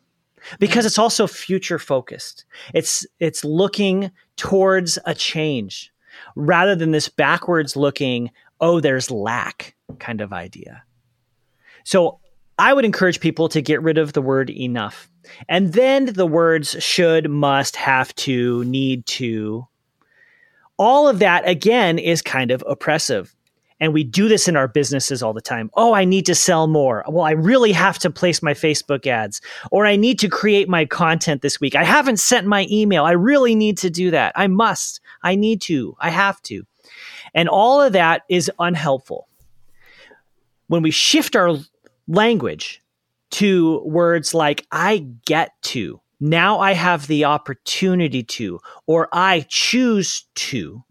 [0.58, 2.44] Because it's also future focused.
[2.72, 5.92] It's it's looking towards a change
[6.34, 10.82] rather than this backwards looking, oh, there's lack kind of idea.
[11.84, 12.20] So
[12.58, 15.10] I would encourage people to get rid of the word enough.
[15.48, 19.66] And then the words should, must, have to, need to.
[20.80, 23.36] All of that, again, is kind of oppressive.
[23.80, 25.70] And we do this in our businesses all the time.
[25.74, 27.04] Oh, I need to sell more.
[27.06, 30.86] Well, I really have to place my Facebook ads, or I need to create my
[30.86, 31.74] content this week.
[31.74, 33.04] I haven't sent my email.
[33.04, 34.32] I really need to do that.
[34.36, 35.02] I must.
[35.22, 35.94] I need to.
[36.00, 36.64] I have to.
[37.34, 39.28] And all of that is unhelpful.
[40.68, 41.58] When we shift our
[42.08, 42.82] language
[43.32, 50.26] to words like, I get to, now I have the opportunity to, or I choose
[50.34, 50.84] to,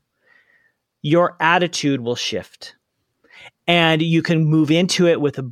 [1.01, 2.75] your attitude will shift
[3.67, 5.49] and you can move into it with a,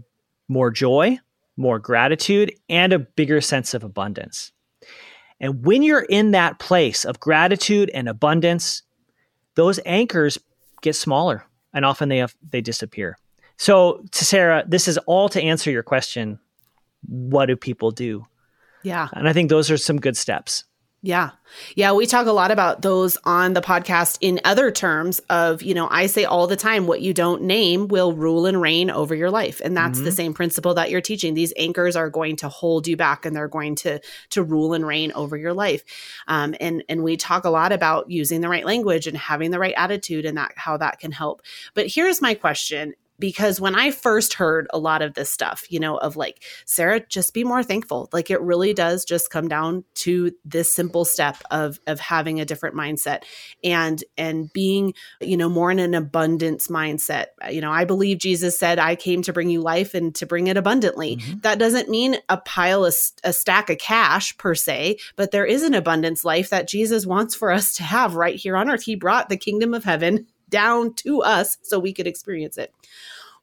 [0.47, 1.19] more joy,
[1.55, 4.51] more gratitude, and a bigger sense of abundance.
[5.39, 8.81] And when you're in that place of gratitude and abundance,
[9.55, 10.37] those anchors
[10.81, 13.17] get smaller and often they have, they disappear.
[13.57, 16.39] So, to Sarah, this is all to answer your question
[17.07, 18.25] what do people do?
[18.83, 19.07] Yeah.
[19.13, 20.63] And I think those are some good steps.
[21.03, 21.29] Yeah.
[21.75, 21.93] Yeah.
[21.93, 25.87] We talk a lot about those on the podcast in other terms of, you know,
[25.89, 29.29] I say all the time, what you don't name will rule and reign over your
[29.29, 29.61] life.
[29.63, 30.05] And that's mm-hmm.
[30.05, 31.35] the same principle that you're teaching.
[31.35, 34.85] These anchors are going to hold you back and they're going to, to rule and
[34.85, 35.83] reign over your life.
[36.27, 39.59] Um, and, and we talk a lot about using the right language and having the
[39.59, 41.43] right attitude and that, how that can help.
[41.75, 45.79] But here's my question because when I first heard a lot of this stuff, you
[45.79, 48.09] know, of like, Sarah, just be more thankful.
[48.11, 52.45] Like it really does just come down to this simple step of of having a
[52.45, 53.23] different mindset
[53.63, 57.27] and and being, you know, more in an abundance mindset.
[57.49, 60.47] You know, I believe Jesus said, I came to bring you life and to bring
[60.47, 61.17] it abundantly.
[61.17, 61.39] Mm-hmm.
[61.39, 65.63] That doesn't mean a pile of a stack of cash per se, but there is
[65.63, 68.83] an abundance life that Jesus wants for us to have right here on earth.
[68.83, 72.73] He brought the kingdom of heaven down to us so we could experience it.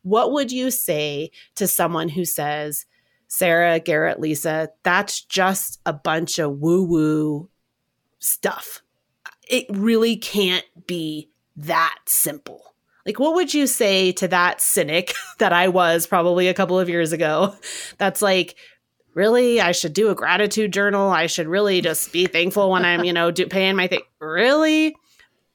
[0.02, 2.86] What would you say to someone who says,
[3.26, 7.48] Sarah, Garrett, Lisa, that's just a bunch of woo woo
[8.18, 8.82] stuff?
[9.48, 12.74] It really can't be that simple.
[13.06, 16.88] Like, what would you say to that cynic that I was probably a couple of
[16.88, 17.54] years ago?
[17.98, 18.56] That's like,
[19.14, 21.10] really, I should do a gratitude journal.
[21.10, 24.02] I should really just be thankful when I'm, you know, do, paying my thing.
[24.20, 24.96] Really?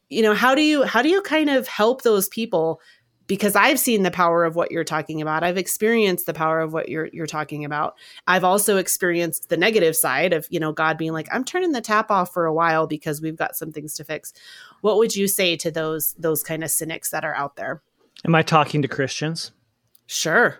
[0.09, 2.81] You know how do you how do you kind of help those people
[3.29, 5.43] because I've seen the power of what you're talking about.
[5.43, 7.95] I've experienced the power of what you're you're talking about.
[8.25, 11.79] I've also experienced the negative side of, you know, God being like, I'm turning the
[11.79, 14.33] tap off for a while because we've got some things to fix.
[14.81, 17.83] What would you say to those those kind of cynics that are out there?
[18.25, 19.51] Am I talking to Christians?
[20.07, 20.59] Sure.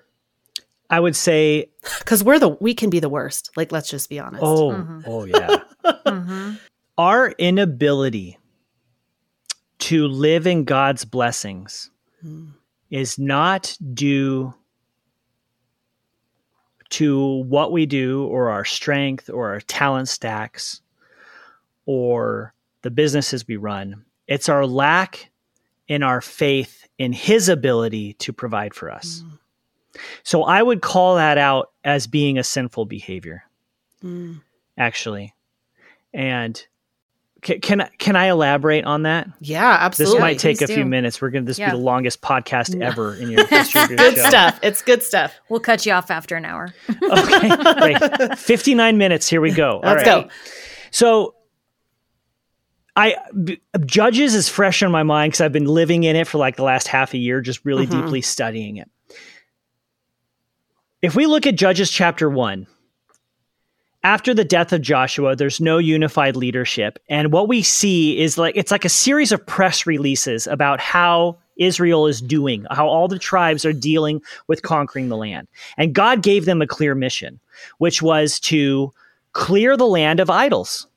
[0.92, 1.72] I would say
[2.06, 3.50] cuz we're the we can be the worst.
[3.58, 4.44] Like let's just be honest.
[4.44, 5.02] Oh, mm-hmm.
[5.08, 5.64] oh yeah.
[6.06, 6.54] mm-hmm.
[7.00, 8.38] Our inability
[9.90, 11.90] to live in God's blessings
[12.24, 12.52] mm.
[12.92, 14.54] is not due
[16.92, 20.82] to what we do or our strength or our talent stacks
[21.88, 24.06] or the businesses we run.
[24.28, 25.32] It's our lack
[25.88, 29.24] in our faith in His ability to provide for us.
[29.26, 29.40] Mm.
[30.22, 33.44] So I would call that out as being a sinful behavior,
[34.06, 34.40] mm.
[34.78, 35.34] actually.
[36.14, 36.64] And
[37.42, 39.30] can, can I can I elaborate on that?
[39.40, 40.16] Yeah, absolutely.
[40.16, 40.76] This might take Please a do.
[40.76, 41.22] few minutes.
[41.22, 41.72] We're gonna this yeah.
[41.72, 43.82] be the longest podcast ever in your history.
[43.82, 44.30] Of your good show.
[44.30, 44.60] stuff.
[44.62, 45.34] It's good stuff.
[45.50, 46.74] We'll cut you off after an hour.
[47.04, 47.50] okay,
[47.80, 48.38] great.
[48.38, 49.28] Fifty nine minutes.
[49.28, 49.80] Here we go.
[49.84, 50.30] Let's go.
[50.92, 51.36] So,
[52.96, 56.38] I b- judges is fresh on my mind because I've been living in it for
[56.38, 58.02] like the last half a year, just really mm-hmm.
[58.02, 58.90] deeply studying it.
[61.02, 62.68] If we look at Judges chapter one,
[64.04, 67.00] after the death of Joshua, there's no unified leadership.
[67.10, 71.38] And what we see is like it's like a series of press releases about how
[71.58, 75.48] Israel is doing, how all the tribes are dealing with conquering the land.
[75.78, 77.40] And God gave them a clear mission,
[77.80, 78.94] which was to
[79.34, 80.88] clear the land of idols.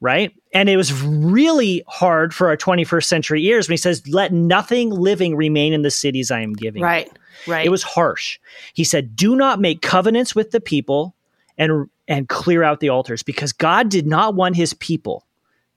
[0.00, 0.32] right?
[0.52, 4.90] And it was really hard for our 21st century ears when he says, Let nothing
[4.90, 6.82] living remain in the cities I am giving.
[6.82, 7.10] Right,
[7.46, 7.64] right.
[7.64, 8.38] It was harsh.
[8.74, 11.13] He said, Do not make covenants with the people
[11.58, 15.26] and, and clear out the altars because God did not want his people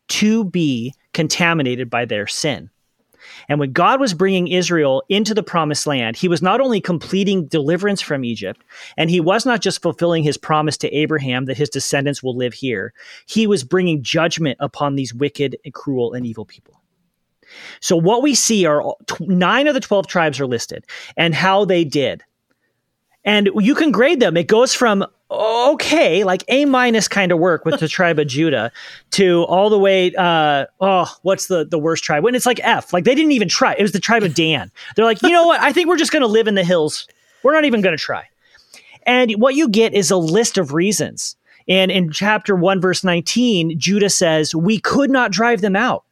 [0.09, 2.69] to be contaminated by their sin.
[3.49, 7.45] And when God was bringing Israel into the promised land, he was not only completing
[7.45, 8.63] deliverance from Egypt,
[8.95, 12.53] and he was not just fulfilling his promise to Abraham that his descendants will live
[12.53, 12.93] here,
[13.25, 16.81] he was bringing judgment upon these wicked and cruel and evil people.
[17.79, 18.83] So, what we see are
[19.19, 22.23] nine of the 12 tribes are listed and how they did.
[23.27, 24.37] And you can grade them.
[24.37, 28.71] It goes from okay, like A minus kind of work with the tribe of Judah
[29.11, 32.23] to all the way, uh, oh, what's the, the worst tribe?
[32.23, 33.75] When it's like F, like they didn't even try.
[33.77, 34.71] It was the tribe of Dan.
[34.95, 35.59] They're like, you know what?
[35.59, 37.09] I think we're just going to live in the hills.
[37.43, 38.23] We're not even going to try.
[39.05, 41.35] And what you get is a list of reasons.
[41.67, 46.05] And in chapter 1, verse 19, Judah says, We could not drive them out.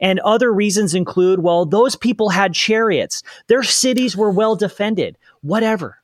[0.00, 5.98] And other reasons include, well, those people had chariots, their cities were well defended, whatever.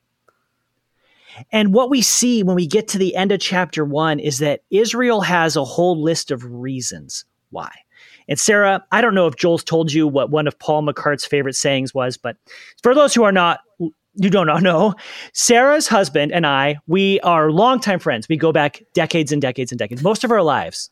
[1.51, 4.61] And what we see when we get to the end of chapter one is that
[4.69, 7.71] Israel has a whole list of reasons why.
[8.27, 11.55] And Sarah, I don't know if Joel's told you what one of Paul McCart's favorite
[11.55, 12.37] sayings was, but
[12.81, 13.59] for those who are not
[14.15, 14.93] you do not know,
[15.33, 18.27] Sarah's husband and I, we are longtime friends.
[18.27, 20.89] We go back decades and decades and decades, most of our lives.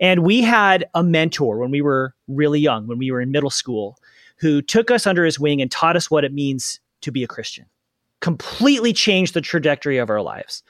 [0.00, 3.50] And we had a mentor when we were really young, when we were in middle
[3.50, 3.98] school,
[4.38, 7.28] who took us under his wing and taught us what it means to be a
[7.28, 7.66] Christian
[8.20, 10.62] completely changed the trajectory of our lives.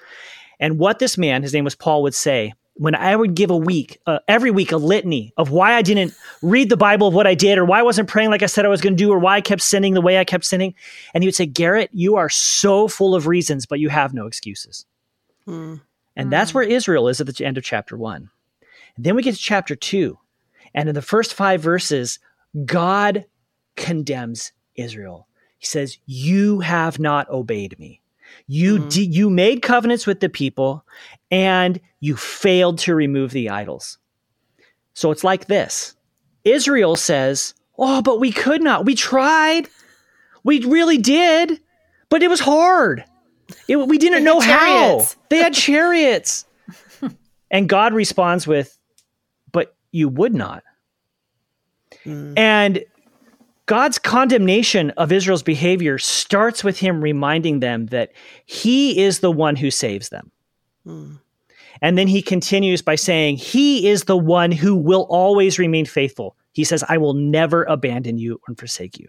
[0.59, 3.57] And what this man, his name was Paul, would say when I would give a
[3.57, 7.27] week, uh, every week, a litany of why I didn't read the Bible of what
[7.27, 9.11] I did, or why I wasn't praying like I said I was going to do,
[9.11, 10.75] or why I kept sinning the way I kept sinning.
[11.15, 14.27] And he would say, Garrett, you are so full of reasons, but you have no
[14.27, 14.85] excuses.
[15.47, 15.81] Mm.
[16.17, 16.31] And mm.
[16.31, 18.31] that's where Israel is at the end of chapter one.
[18.97, 20.19] And then we get to chapter two.
[20.75, 22.19] And in the first five verses,
[22.67, 23.25] God
[23.77, 25.29] condemns Israel.
[25.59, 28.01] He says, You have not obeyed me.
[28.47, 28.89] You, mm-hmm.
[28.89, 30.85] d- you made covenants with the people
[31.31, 33.99] and you failed to remove the idols.
[34.95, 35.97] So it's like this
[36.45, 38.85] Israel says, Oh, but we could not.
[38.85, 39.69] We tried.
[40.45, 41.61] We really did,
[42.09, 43.05] but it was hard.
[43.69, 45.07] It, we didn't know how.
[45.29, 46.47] They had chariots.
[47.51, 48.79] and God responds with,
[49.53, 50.63] But you would not.
[52.05, 52.39] Mm.
[52.39, 52.85] And
[53.67, 58.13] God's condemnation of Israel's behavior starts with him reminding them that
[58.47, 60.31] he is the one who saves them.
[60.85, 61.15] Hmm.
[61.83, 66.37] And then he continues by saying, He is the one who will always remain faithful.
[66.53, 69.09] He says, I will never abandon you and forsake you.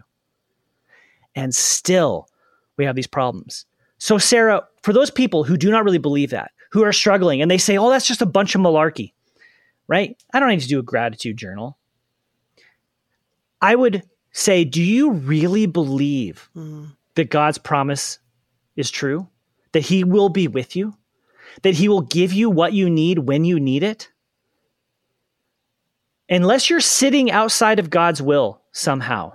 [1.36, 2.28] And still,
[2.76, 3.66] we have these problems.
[4.00, 7.50] So, Sarah, for those people who do not really believe that, who are struggling, and
[7.50, 9.14] they say, Oh, that's just a bunch of malarkey,
[9.88, 10.22] right?
[10.34, 11.78] I don't need to do a gratitude journal.
[13.62, 14.04] I would
[14.38, 16.88] say, do you really believe mm.
[17.16, 18.20] that God's promise
[18.76, 19.28] is true?
[19.72, 20.96] That He will be with you?
[21.64, 24.12] That He will give you what you need when you need it?
[26.30, 29.34] Unless you're sitting outside of God's will somehow,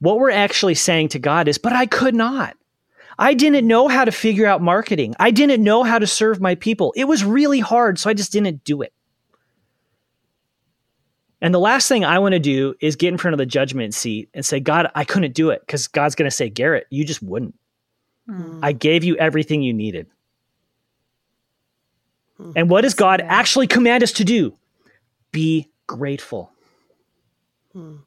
[0.00, 2.56] what we're actually saying to God is, but I could not.
[3.18, 5.14] I didn't know how to figure out marketing.
[5.20, 6.92] I didn't know how to serve my people.
[6.96, 8.92] It was really hard, so I just didn't do it.
[11.42, 13.94] And the last thing I want to do is get in front of the judgment
[13.94, 17.04] seat and say, God, I couldn't do it because God's going to say, Garrett, you
[17.04, 17.54] just wouldn't.
[18.28, 18.60] Mm.
[18.62, 20.06] I gave you everything you needed.
[22.38, 22.52] Mm.
[22.56, 24.54] And what does God actually command us to do?
[25.32, 26.52] Be grateful.
[27.74, 28.00] Mm.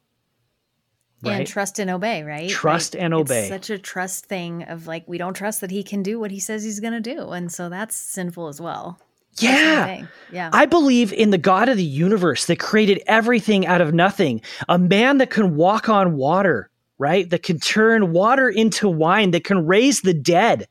[1.22, 1.32] Right?
[1.38, 2.50] And trust and obey, right?
[2.50, 3.48] Trust like, and obey.
[3.48, 6.38] such a trust thing of like, we don't trust that he can do what he
[6.38, 7.30] says he's going to do.
[7.30, 8.98] And so that's sinful as well.
[9.38, 10.06] Yeah.
[10.30, 10.50] Yeah.
[10.52, 14.78] I believe in the God of the universe that created everything out of nothing, a
[14.78, 17.28] man that can walk on water, right?
[17.30, 20.66] That can turn water into wine, that can raise the dead,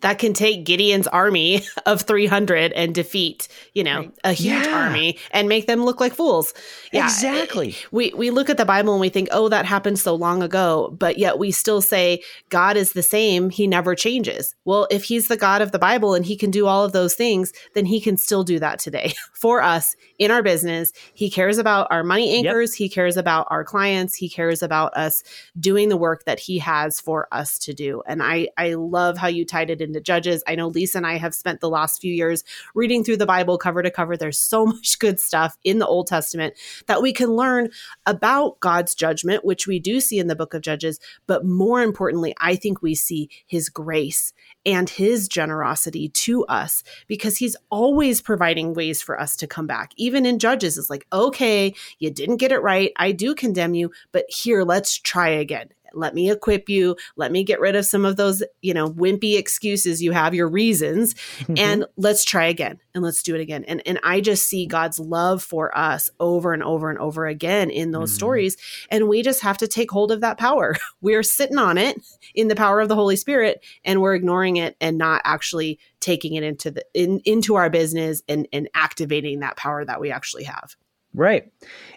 [0.00, 4.12] that can take Gideon's army of 300 and defeat, you know, right.
[4.24, 4.84] a huge yeah.
[4.84, 6.54] army and make them look like fools.
[6.92, 7.70] Yeah, exactly.
[7.70, 10.42] Eh, we we look at the Bible and we think, "Oh, that happened so long
[10.42, 14.54] ago," but yet we still say God is the same, he never changes.
[14.64, 17.14] Well, if he's the God of the Bible and he can do all of those
[17.14, 20.92] things, then he can still do that today for us in our business.
[21.14, 22.78] He cares about our money anchors, yep.
[22.78, 25.22] he cares about our clients, he cares about us
[25.58, 28.02] doing the work that he has for us to do.
[28.06, 30.44] And I I love how you tied it into Judges.
[30.46, 33.58] I know Lisa and I have spent the last few years reading through the Bible
[33.58, 34.16] cover to cover.
[34.16, 36.54] There's so much good stuff in the Old Testament
[36.86, 37.70] that we can learn
[38.06, 41.00] about God's judgment, which we do see in the book of Judges.
[41.26, 44.32] But more importantly, I think we see his grace
[44.64, 49.92] and his generosity to us because he's always providing ways for us to come back.
[49.96, 52.92] Even in Judges, it's like, okay, you didn't get it right.
[52.96, 56.96] I do condemn you, but here, let's try again let me equip you.
[57.16, 60.02] Let me get rid of some of those you know wimpy excuses.
[60.02, 61.14] You have your reasons.
[61.38, 61.54] Mm-hmm.
[61.58, 63.64] and let's try again and let's do it again.
[63.64, 67.70] And and i just see god's love for us over and over and over again
[67.70, 68.16] in those mm-hmm.
[68.16, 68.56] stories.
[68.90, 70.74] And we just have to take hold of that power.
[71.00, 72.00] We're sitting on it
[72.34, 76.34] in the power of the holy spirit and we're ignoring it and not actually taking
[76.34, 80.44] it into the in, into our business and and activating that power that we actually
[80.44, 80.76] have.
[81.14, 81.50] Right.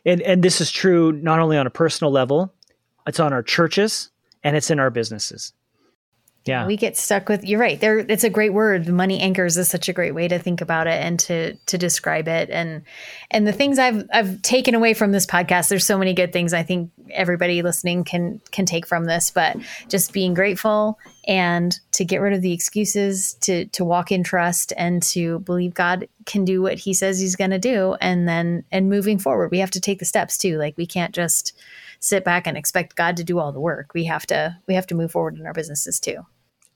[0.06, 2.54] And and this is true not only on a personal level
[3.08, 4.10] it's on our churches
[4.44, 5.54] and it's in our businesses.
[6.46, 6.66] Yeah.
[6.66, 7.80] We get stuck with you're right.
[7.80, 8.88] There it's a great word.
[8.88, 12.28] Money anchors is such a great way to think about it and to to describe
[12.28, 12.50] it.
[12.50, 12.82] And
[13.30, 16.52] and the things I've I've taken away from this podcast, there's so many good things
[16.52, 19.56] I think everybody listening can can take from this, but
[19.88, 20.98] just being grateful
[21.28, 25.76] and to get rid of the excuses, to to walk in trust and to believe
[25.76, 29.52] God can do what he says he's gonna do and then and moving forward.
[29.52, 30.58] We have to take the steps too.
[30.58, 31.54] Like we can't just
[32.02, 33.94] sit back and expect God to do all the work.
[33.94, 36.26] We have to we have to move forward in our businesses too.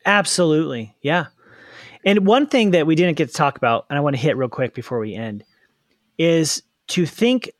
[0.05, 0.95] Absolutely.
[1.01, 1.25] Yeah.
[2.05, 4.37] And one thing that we didn't get to talk about and I want to hit
[4.37, 5.43] real quick before we end
[6.17, 7.51] is to think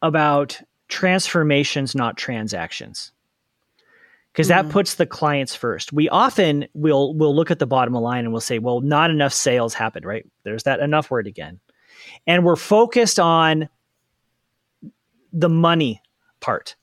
[0.00, 3.12] about transformations not transactions.
[4.32, 4.50] Because mm.
[4.50, 4.72] that mm-hmm.
[4.72, 5.92] puts the clients first.
[5.92, 9.32] We often will will look at the bottom line and we'll say, well, not enough
[9.32, 10.24] sales happened, right?
[10.44, 11.58] There's that enough word again.
[12.28, 13.68] And we're focused on
[15.32, 16.00] the money
[16.40, 16.76] part.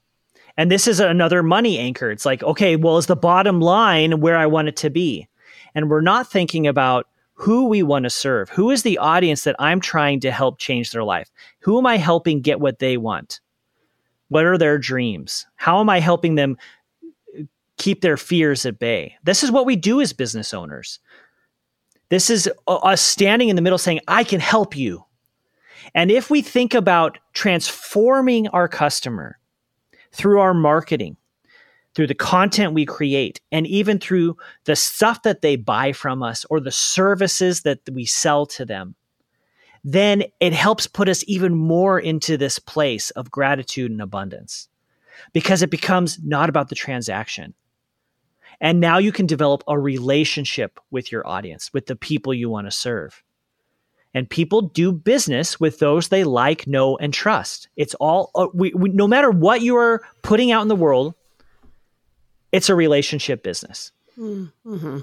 [0.57, 2.09] And this is another money anchor.
[2.09, 5.27] It's like, okay, well, is the bottom line where I want it to be?
[5.73, 8.49] And we're not thinking about who we want to serve.
[8.49, 11.29] Who is the audience that I'm trying to help change their life?
[11.59, 13.41] Who am I helping get what they want?
[14.29, 15.45] What are their dreams?
[15.55, 16.57] How am I helping them
[17.77, 19.17] keep their fears at bay?
[19.23, 20.99] This is what we do as business owners.
[22.07, 25.03] This is us standing in the middle saying, I can help you.
[25.93, 29.37] And if we think about transforming our customer,
[30.15, 31.17] through our marketing,
[31.93, 36.45] through the content we create, and even through the stuff that they buy from us
[36.49, 38.95] or the services that we sell to them,
[39.83, 44.67] then it helps put us even more into this place of gratitude and abundance
[45.31, 47.53] because it becomes not about the transaction.
[48.61, 52.67] And now you can develop a relationship with your audience, with the people you want
[52.67, 53.21] to serve.
[54.15, 57.67] And people do business with those they like, know, and trust.
[57.75, 61.13] It's all, uh, we, we, no matter what you are putting out in the world,
[62.53, 63.91] it's a relationship business.
[64.17, 64.99] Mm-hmm.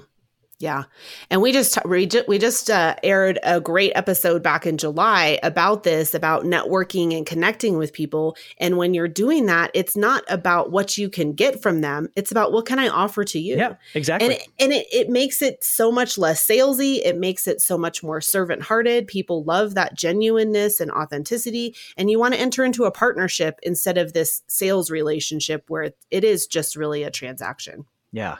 [0.63, 0.85] Yeah.
[1.29, 5.37] And we just we just, we just uh, aired a great episode back in July
[5.43, 10.23] about this about networking and connecting with people and when you're doing that it's not
[10.29, 13.57] about what you can get from them it's about what can I offer to you.
[13.57, 14.25] Yeah, exactly.
[14.25, 17.77] And it, and it, it makes it so much less salesy, it makes it so
[17.77, 19.07] much more servant-hearted.
[19.07, 23.97] People love that genuineness and authenticity and you want to enter into a partnership instead
[23.97, 27.83] of this sales relationship where it is just really a transaction.
[28.13, 28.37] Yeah.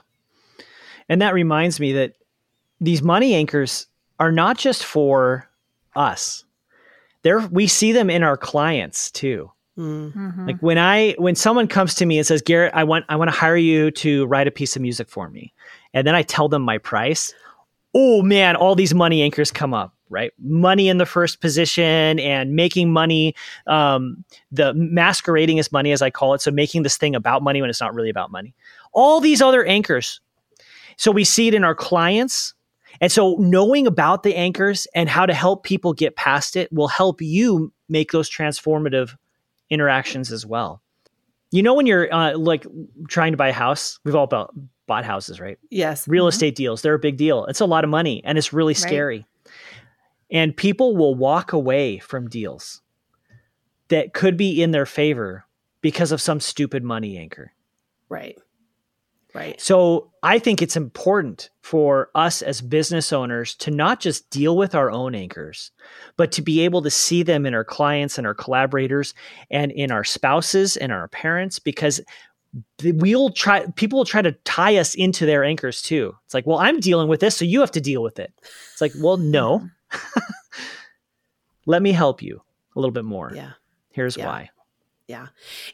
[1.09, 2.13] And that reminds me that
[2.79, 3.87] these money anchors
[4.19, 5.49] are not just for
[5.95, 6.43] us.
[7.23, 9.51] They're, we see them in our clients too.
[9.77, 10.45] Mm-hmm.
[10.45, 13.31] Like when I when someone comes to me and says, "Garrett, I want I want
[13.31, 15.51] to hire you to write a piece of music for me,"
[15.95, 17.33] and then I tell them my price.
[17.95, 20.31] Oh man, all these money anchors come up, right?
[20.39, 23.33] Money in the first position and making money,
[23.65, 26.41] um, the masquerading as money, as I call it.
[26.41, 28.53] So making this thing about money when it's not really about money.
[28.93, 30.19] All these other anchors
[30.97, 32.53] so we see it in our clients.
[33.01, 36.87] And so knowing about the anchors and how to help people get past it will
[36.87, 39.15] help you make those transformative
[39.69, 40.81] interactions as well.
[41.51, 42.65] You know, when you're uh, like
[43.07, 44.53] trying to buy a house, we've all bought,
[44.87, 45.57] bought houses, right?
[45.69, 46.07] Yes.
[46.07, 46.29] Real mm-hmm.
[46.29, 47.45] estate deals, they're a big deal.
[47.45, 49.17] It's a lot of money and it's really scary.
[49.17, 49.53] Right.
[50.31, 52.81] And people will walk away from deals
[53.89, 55.45] that could be in their favor
[55.81, 57.53] because of some stupid money anchor.
[58.09, 58.37] Right.
[59.33, 59.59] Right.
[59.59, 64.75] So I think it's important for us as business owners to not just deal with
[64.75, 65.71] our own anchors,
[66.17, 69.15] but to be able to see them in our clients and our collaborators
[69.49, 71.99] and in our spouses and our parents because
[72.83, 76.15] we'll try people will try to tie us into their anchors too.
[76.25, 78.31] It's like, well, I'm dealing with this, so you have to deal with it.
[78.71, 79.67] It's like, well, no.
[81.65, 82.41] Let me help you
[82.75, 83.31] a little bit more.
[83.33, 83.53] Yeah.
[83.89, 84.25] Here's yeah.
[84.27, 84.49] why.
[85.05, 85.27] Yeah.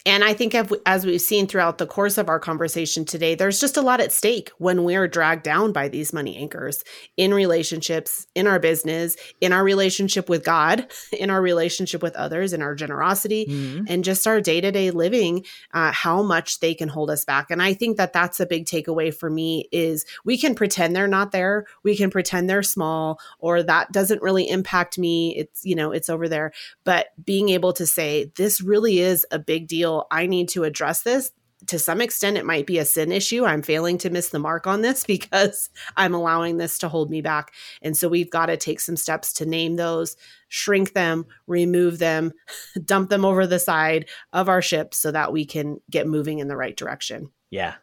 [0.07, 0.55] And I think
[0.88, 4.11] as we've seen throughout the course of our conversation today, there's just a lot at
[4.11, 6.84] stake when we're dragged down by these money anchors
[7.15, 12.53] in relationships, in our business, in our relationship with God, in our relationship with others,
[12.53, 13.84] in our generosity, mm-hmm.
[13.88, 17.51] and just our day to day living, uh, how much they can hold us back.
[17.51, 21.07] And I think that that's a big takeaway for me is we can pretend they're
[21.07, 21.65] not there.
[21.84, 25.38] We can pretend they're small or that doesn't really impact me.
[25.38, 26.51] It's, you know, it's over there.
[26.84, 30.07] But being able to say, this really is is a big deal.
[30.11, 31.32] I need to address this.
[31.67, 33.43] To some extent, it might be a sin issue.
[33.43, 37.22] I'm failing to miss the mark on this because I'm allowing this to hold me
[37.22, 37.53] back.
[37.82, 40.15] And so we've got to take some steps to name those,
[40.47, 42.32] shrink them, remove them,
[42.86, 46.47] dump them over the side of our ship so that we can get moving in
[46.47, 47.30] the right direction.
[47.49, 47.76] Yeah.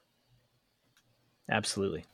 [1.51, 2.05] Absolutely.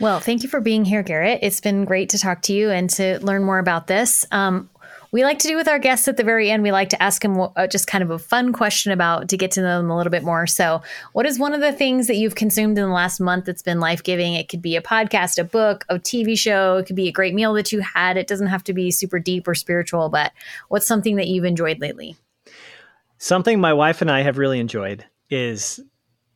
[0.00, 1.40] Well, thank you for being here, Garrett.
[1.42, 4.26] It's been great to talk to you and to learn more about this.
[4.30, 4.68] Um,
[5.16, 6.62] we like to do with our guests at the very end.
[6.62, 9.50] We like to ask them uh, just kind of a fun question about to get
[9.52, 10.46] to know them a little bit more.
[10.46, 10.82] So,
[11.14, 13.80] what is one of the things that you've consumed in the last month that's been
[13.80, 14.34] life giving?
[14.34, 16.76] It could be a podcast, a book, a TV show.
[16.76, 18.18] It could be a great meal that you had.
[18.18, 20.32] It doesn't have to be super deep or spiritual, but
[20.68, 22.14] what's something that you've enjoyed lately?
[23.16, 25.80] Something my wife and I have really enjoyed is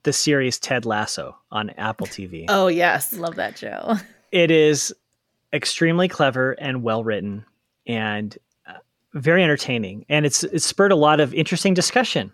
[0.04, 2.46] the series Ted Lasso on Apple TV.
[2.48, 3.12] Oh, yes.
[3.12, 3.96] Love that show.
[4.32, 4.94] It is
[5.52, 7.44] extremely clever and well written.
[7.86, 8.38] And
[9.14, 12.32] very entertaining, and it's it's spurred a lot of interesting discussion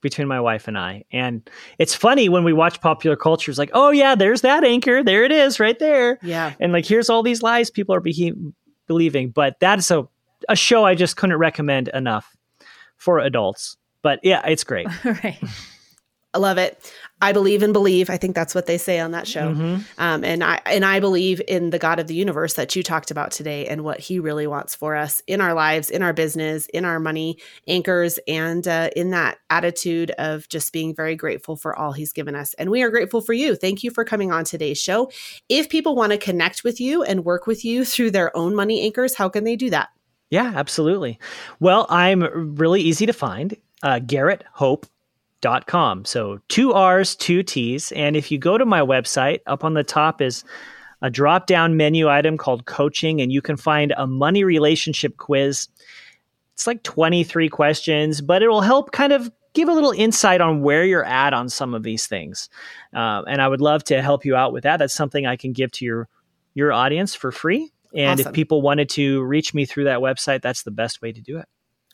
[0.00, 1.04] between my wife and I.
[1.10, 1.48] And
[1.78, 5.24] it's funny when we watch popular culture, it's like, oh yeah, there's that anchor, there
[5.24, 6.18] it is, right there.
[6.22, 8.34] Yeah, and like here's all these lies people are be-
[8.86, 9.30] believing.
[9.30, 10.06] But that's a
[10.48, 12.36] a show I just couldn't recommend enough
[12.96, 13.76] for adults.
[14.02, 14.86] But yeah, it's great.
[15.04, 15.38] right.
[16.38, 16.92] I love it.
[17.20, 18.10] I believe and believe.
[18.10, 19.52] I think that's what they say on that show.
[19.52, 19.82] Mm-hmm.
[19.98, 23.10] Um, and I and I believe in the God of the universe that you talked
[23.10, 26.66] about today and what He really wants for us in our lives, in our business,
[26.66, 31.76] in our money anchors, and uh, in that attitude of just being very grateful for
[31.76, 32.54] all He's given us.
[32.54, 33.56] And we are grateful for you.
[33.56, 35.10] Thank you for coming on today's show.
[35.48, 38.82] If people want to connect with you and work with you through their own money
[38.82, 39.88] anchors, how can they do that?
[40.30, 41.18] Yeah, absolutely.
[41.58, 43.56] Well, I'm really easy to find.
[43.82, 44.86] Uh, Garrett Hope
[45.40, 46.04] dot com.
[46.04, 47.92] So two R's, two T's.
[47.92, 50.44] And if you go to my website, up on the top is
[51.02, 55.68] a drop down menu item called coaching, and you can find a money relationship quiz.
[56.54, 60.62] It's like 23 questions, but it will help kind of give a little insight on
[60.62, 62.48] where you're at on some of these things.
[62.94, 64.78] Uh, and I would love to help you out with that.
[64.78, 66.08] That's something I can give to your
[66.54, 67.70] your audience for free.
[67.94, 68.30] And awesome.
[68.30, 71.38] if people wanted to reach me through that website, that's the best way to do
[71.38, 71.46] it.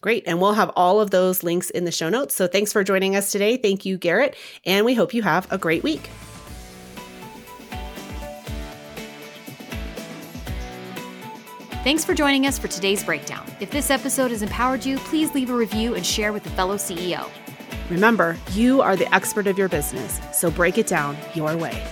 [0.05, 0.25] Great.
[0.27, 2.35] And we'll have all of those links in the show notes.
[2.35, 3.57] So thanks for joining us today.
[3.57, 4.37] Thank you, Garrett.
[4.67, 6.11] And we hope you have a great week.
[11.83, 13.51] Thanks for joining us for today's breakdown.
[13.61, 16.77] If this episode has empowered you, please leave a review and share with a fellow
[16.77, 17.27] CEO.
[17.89, 21.83] Remember, you are the expert of your business, so break it down your way.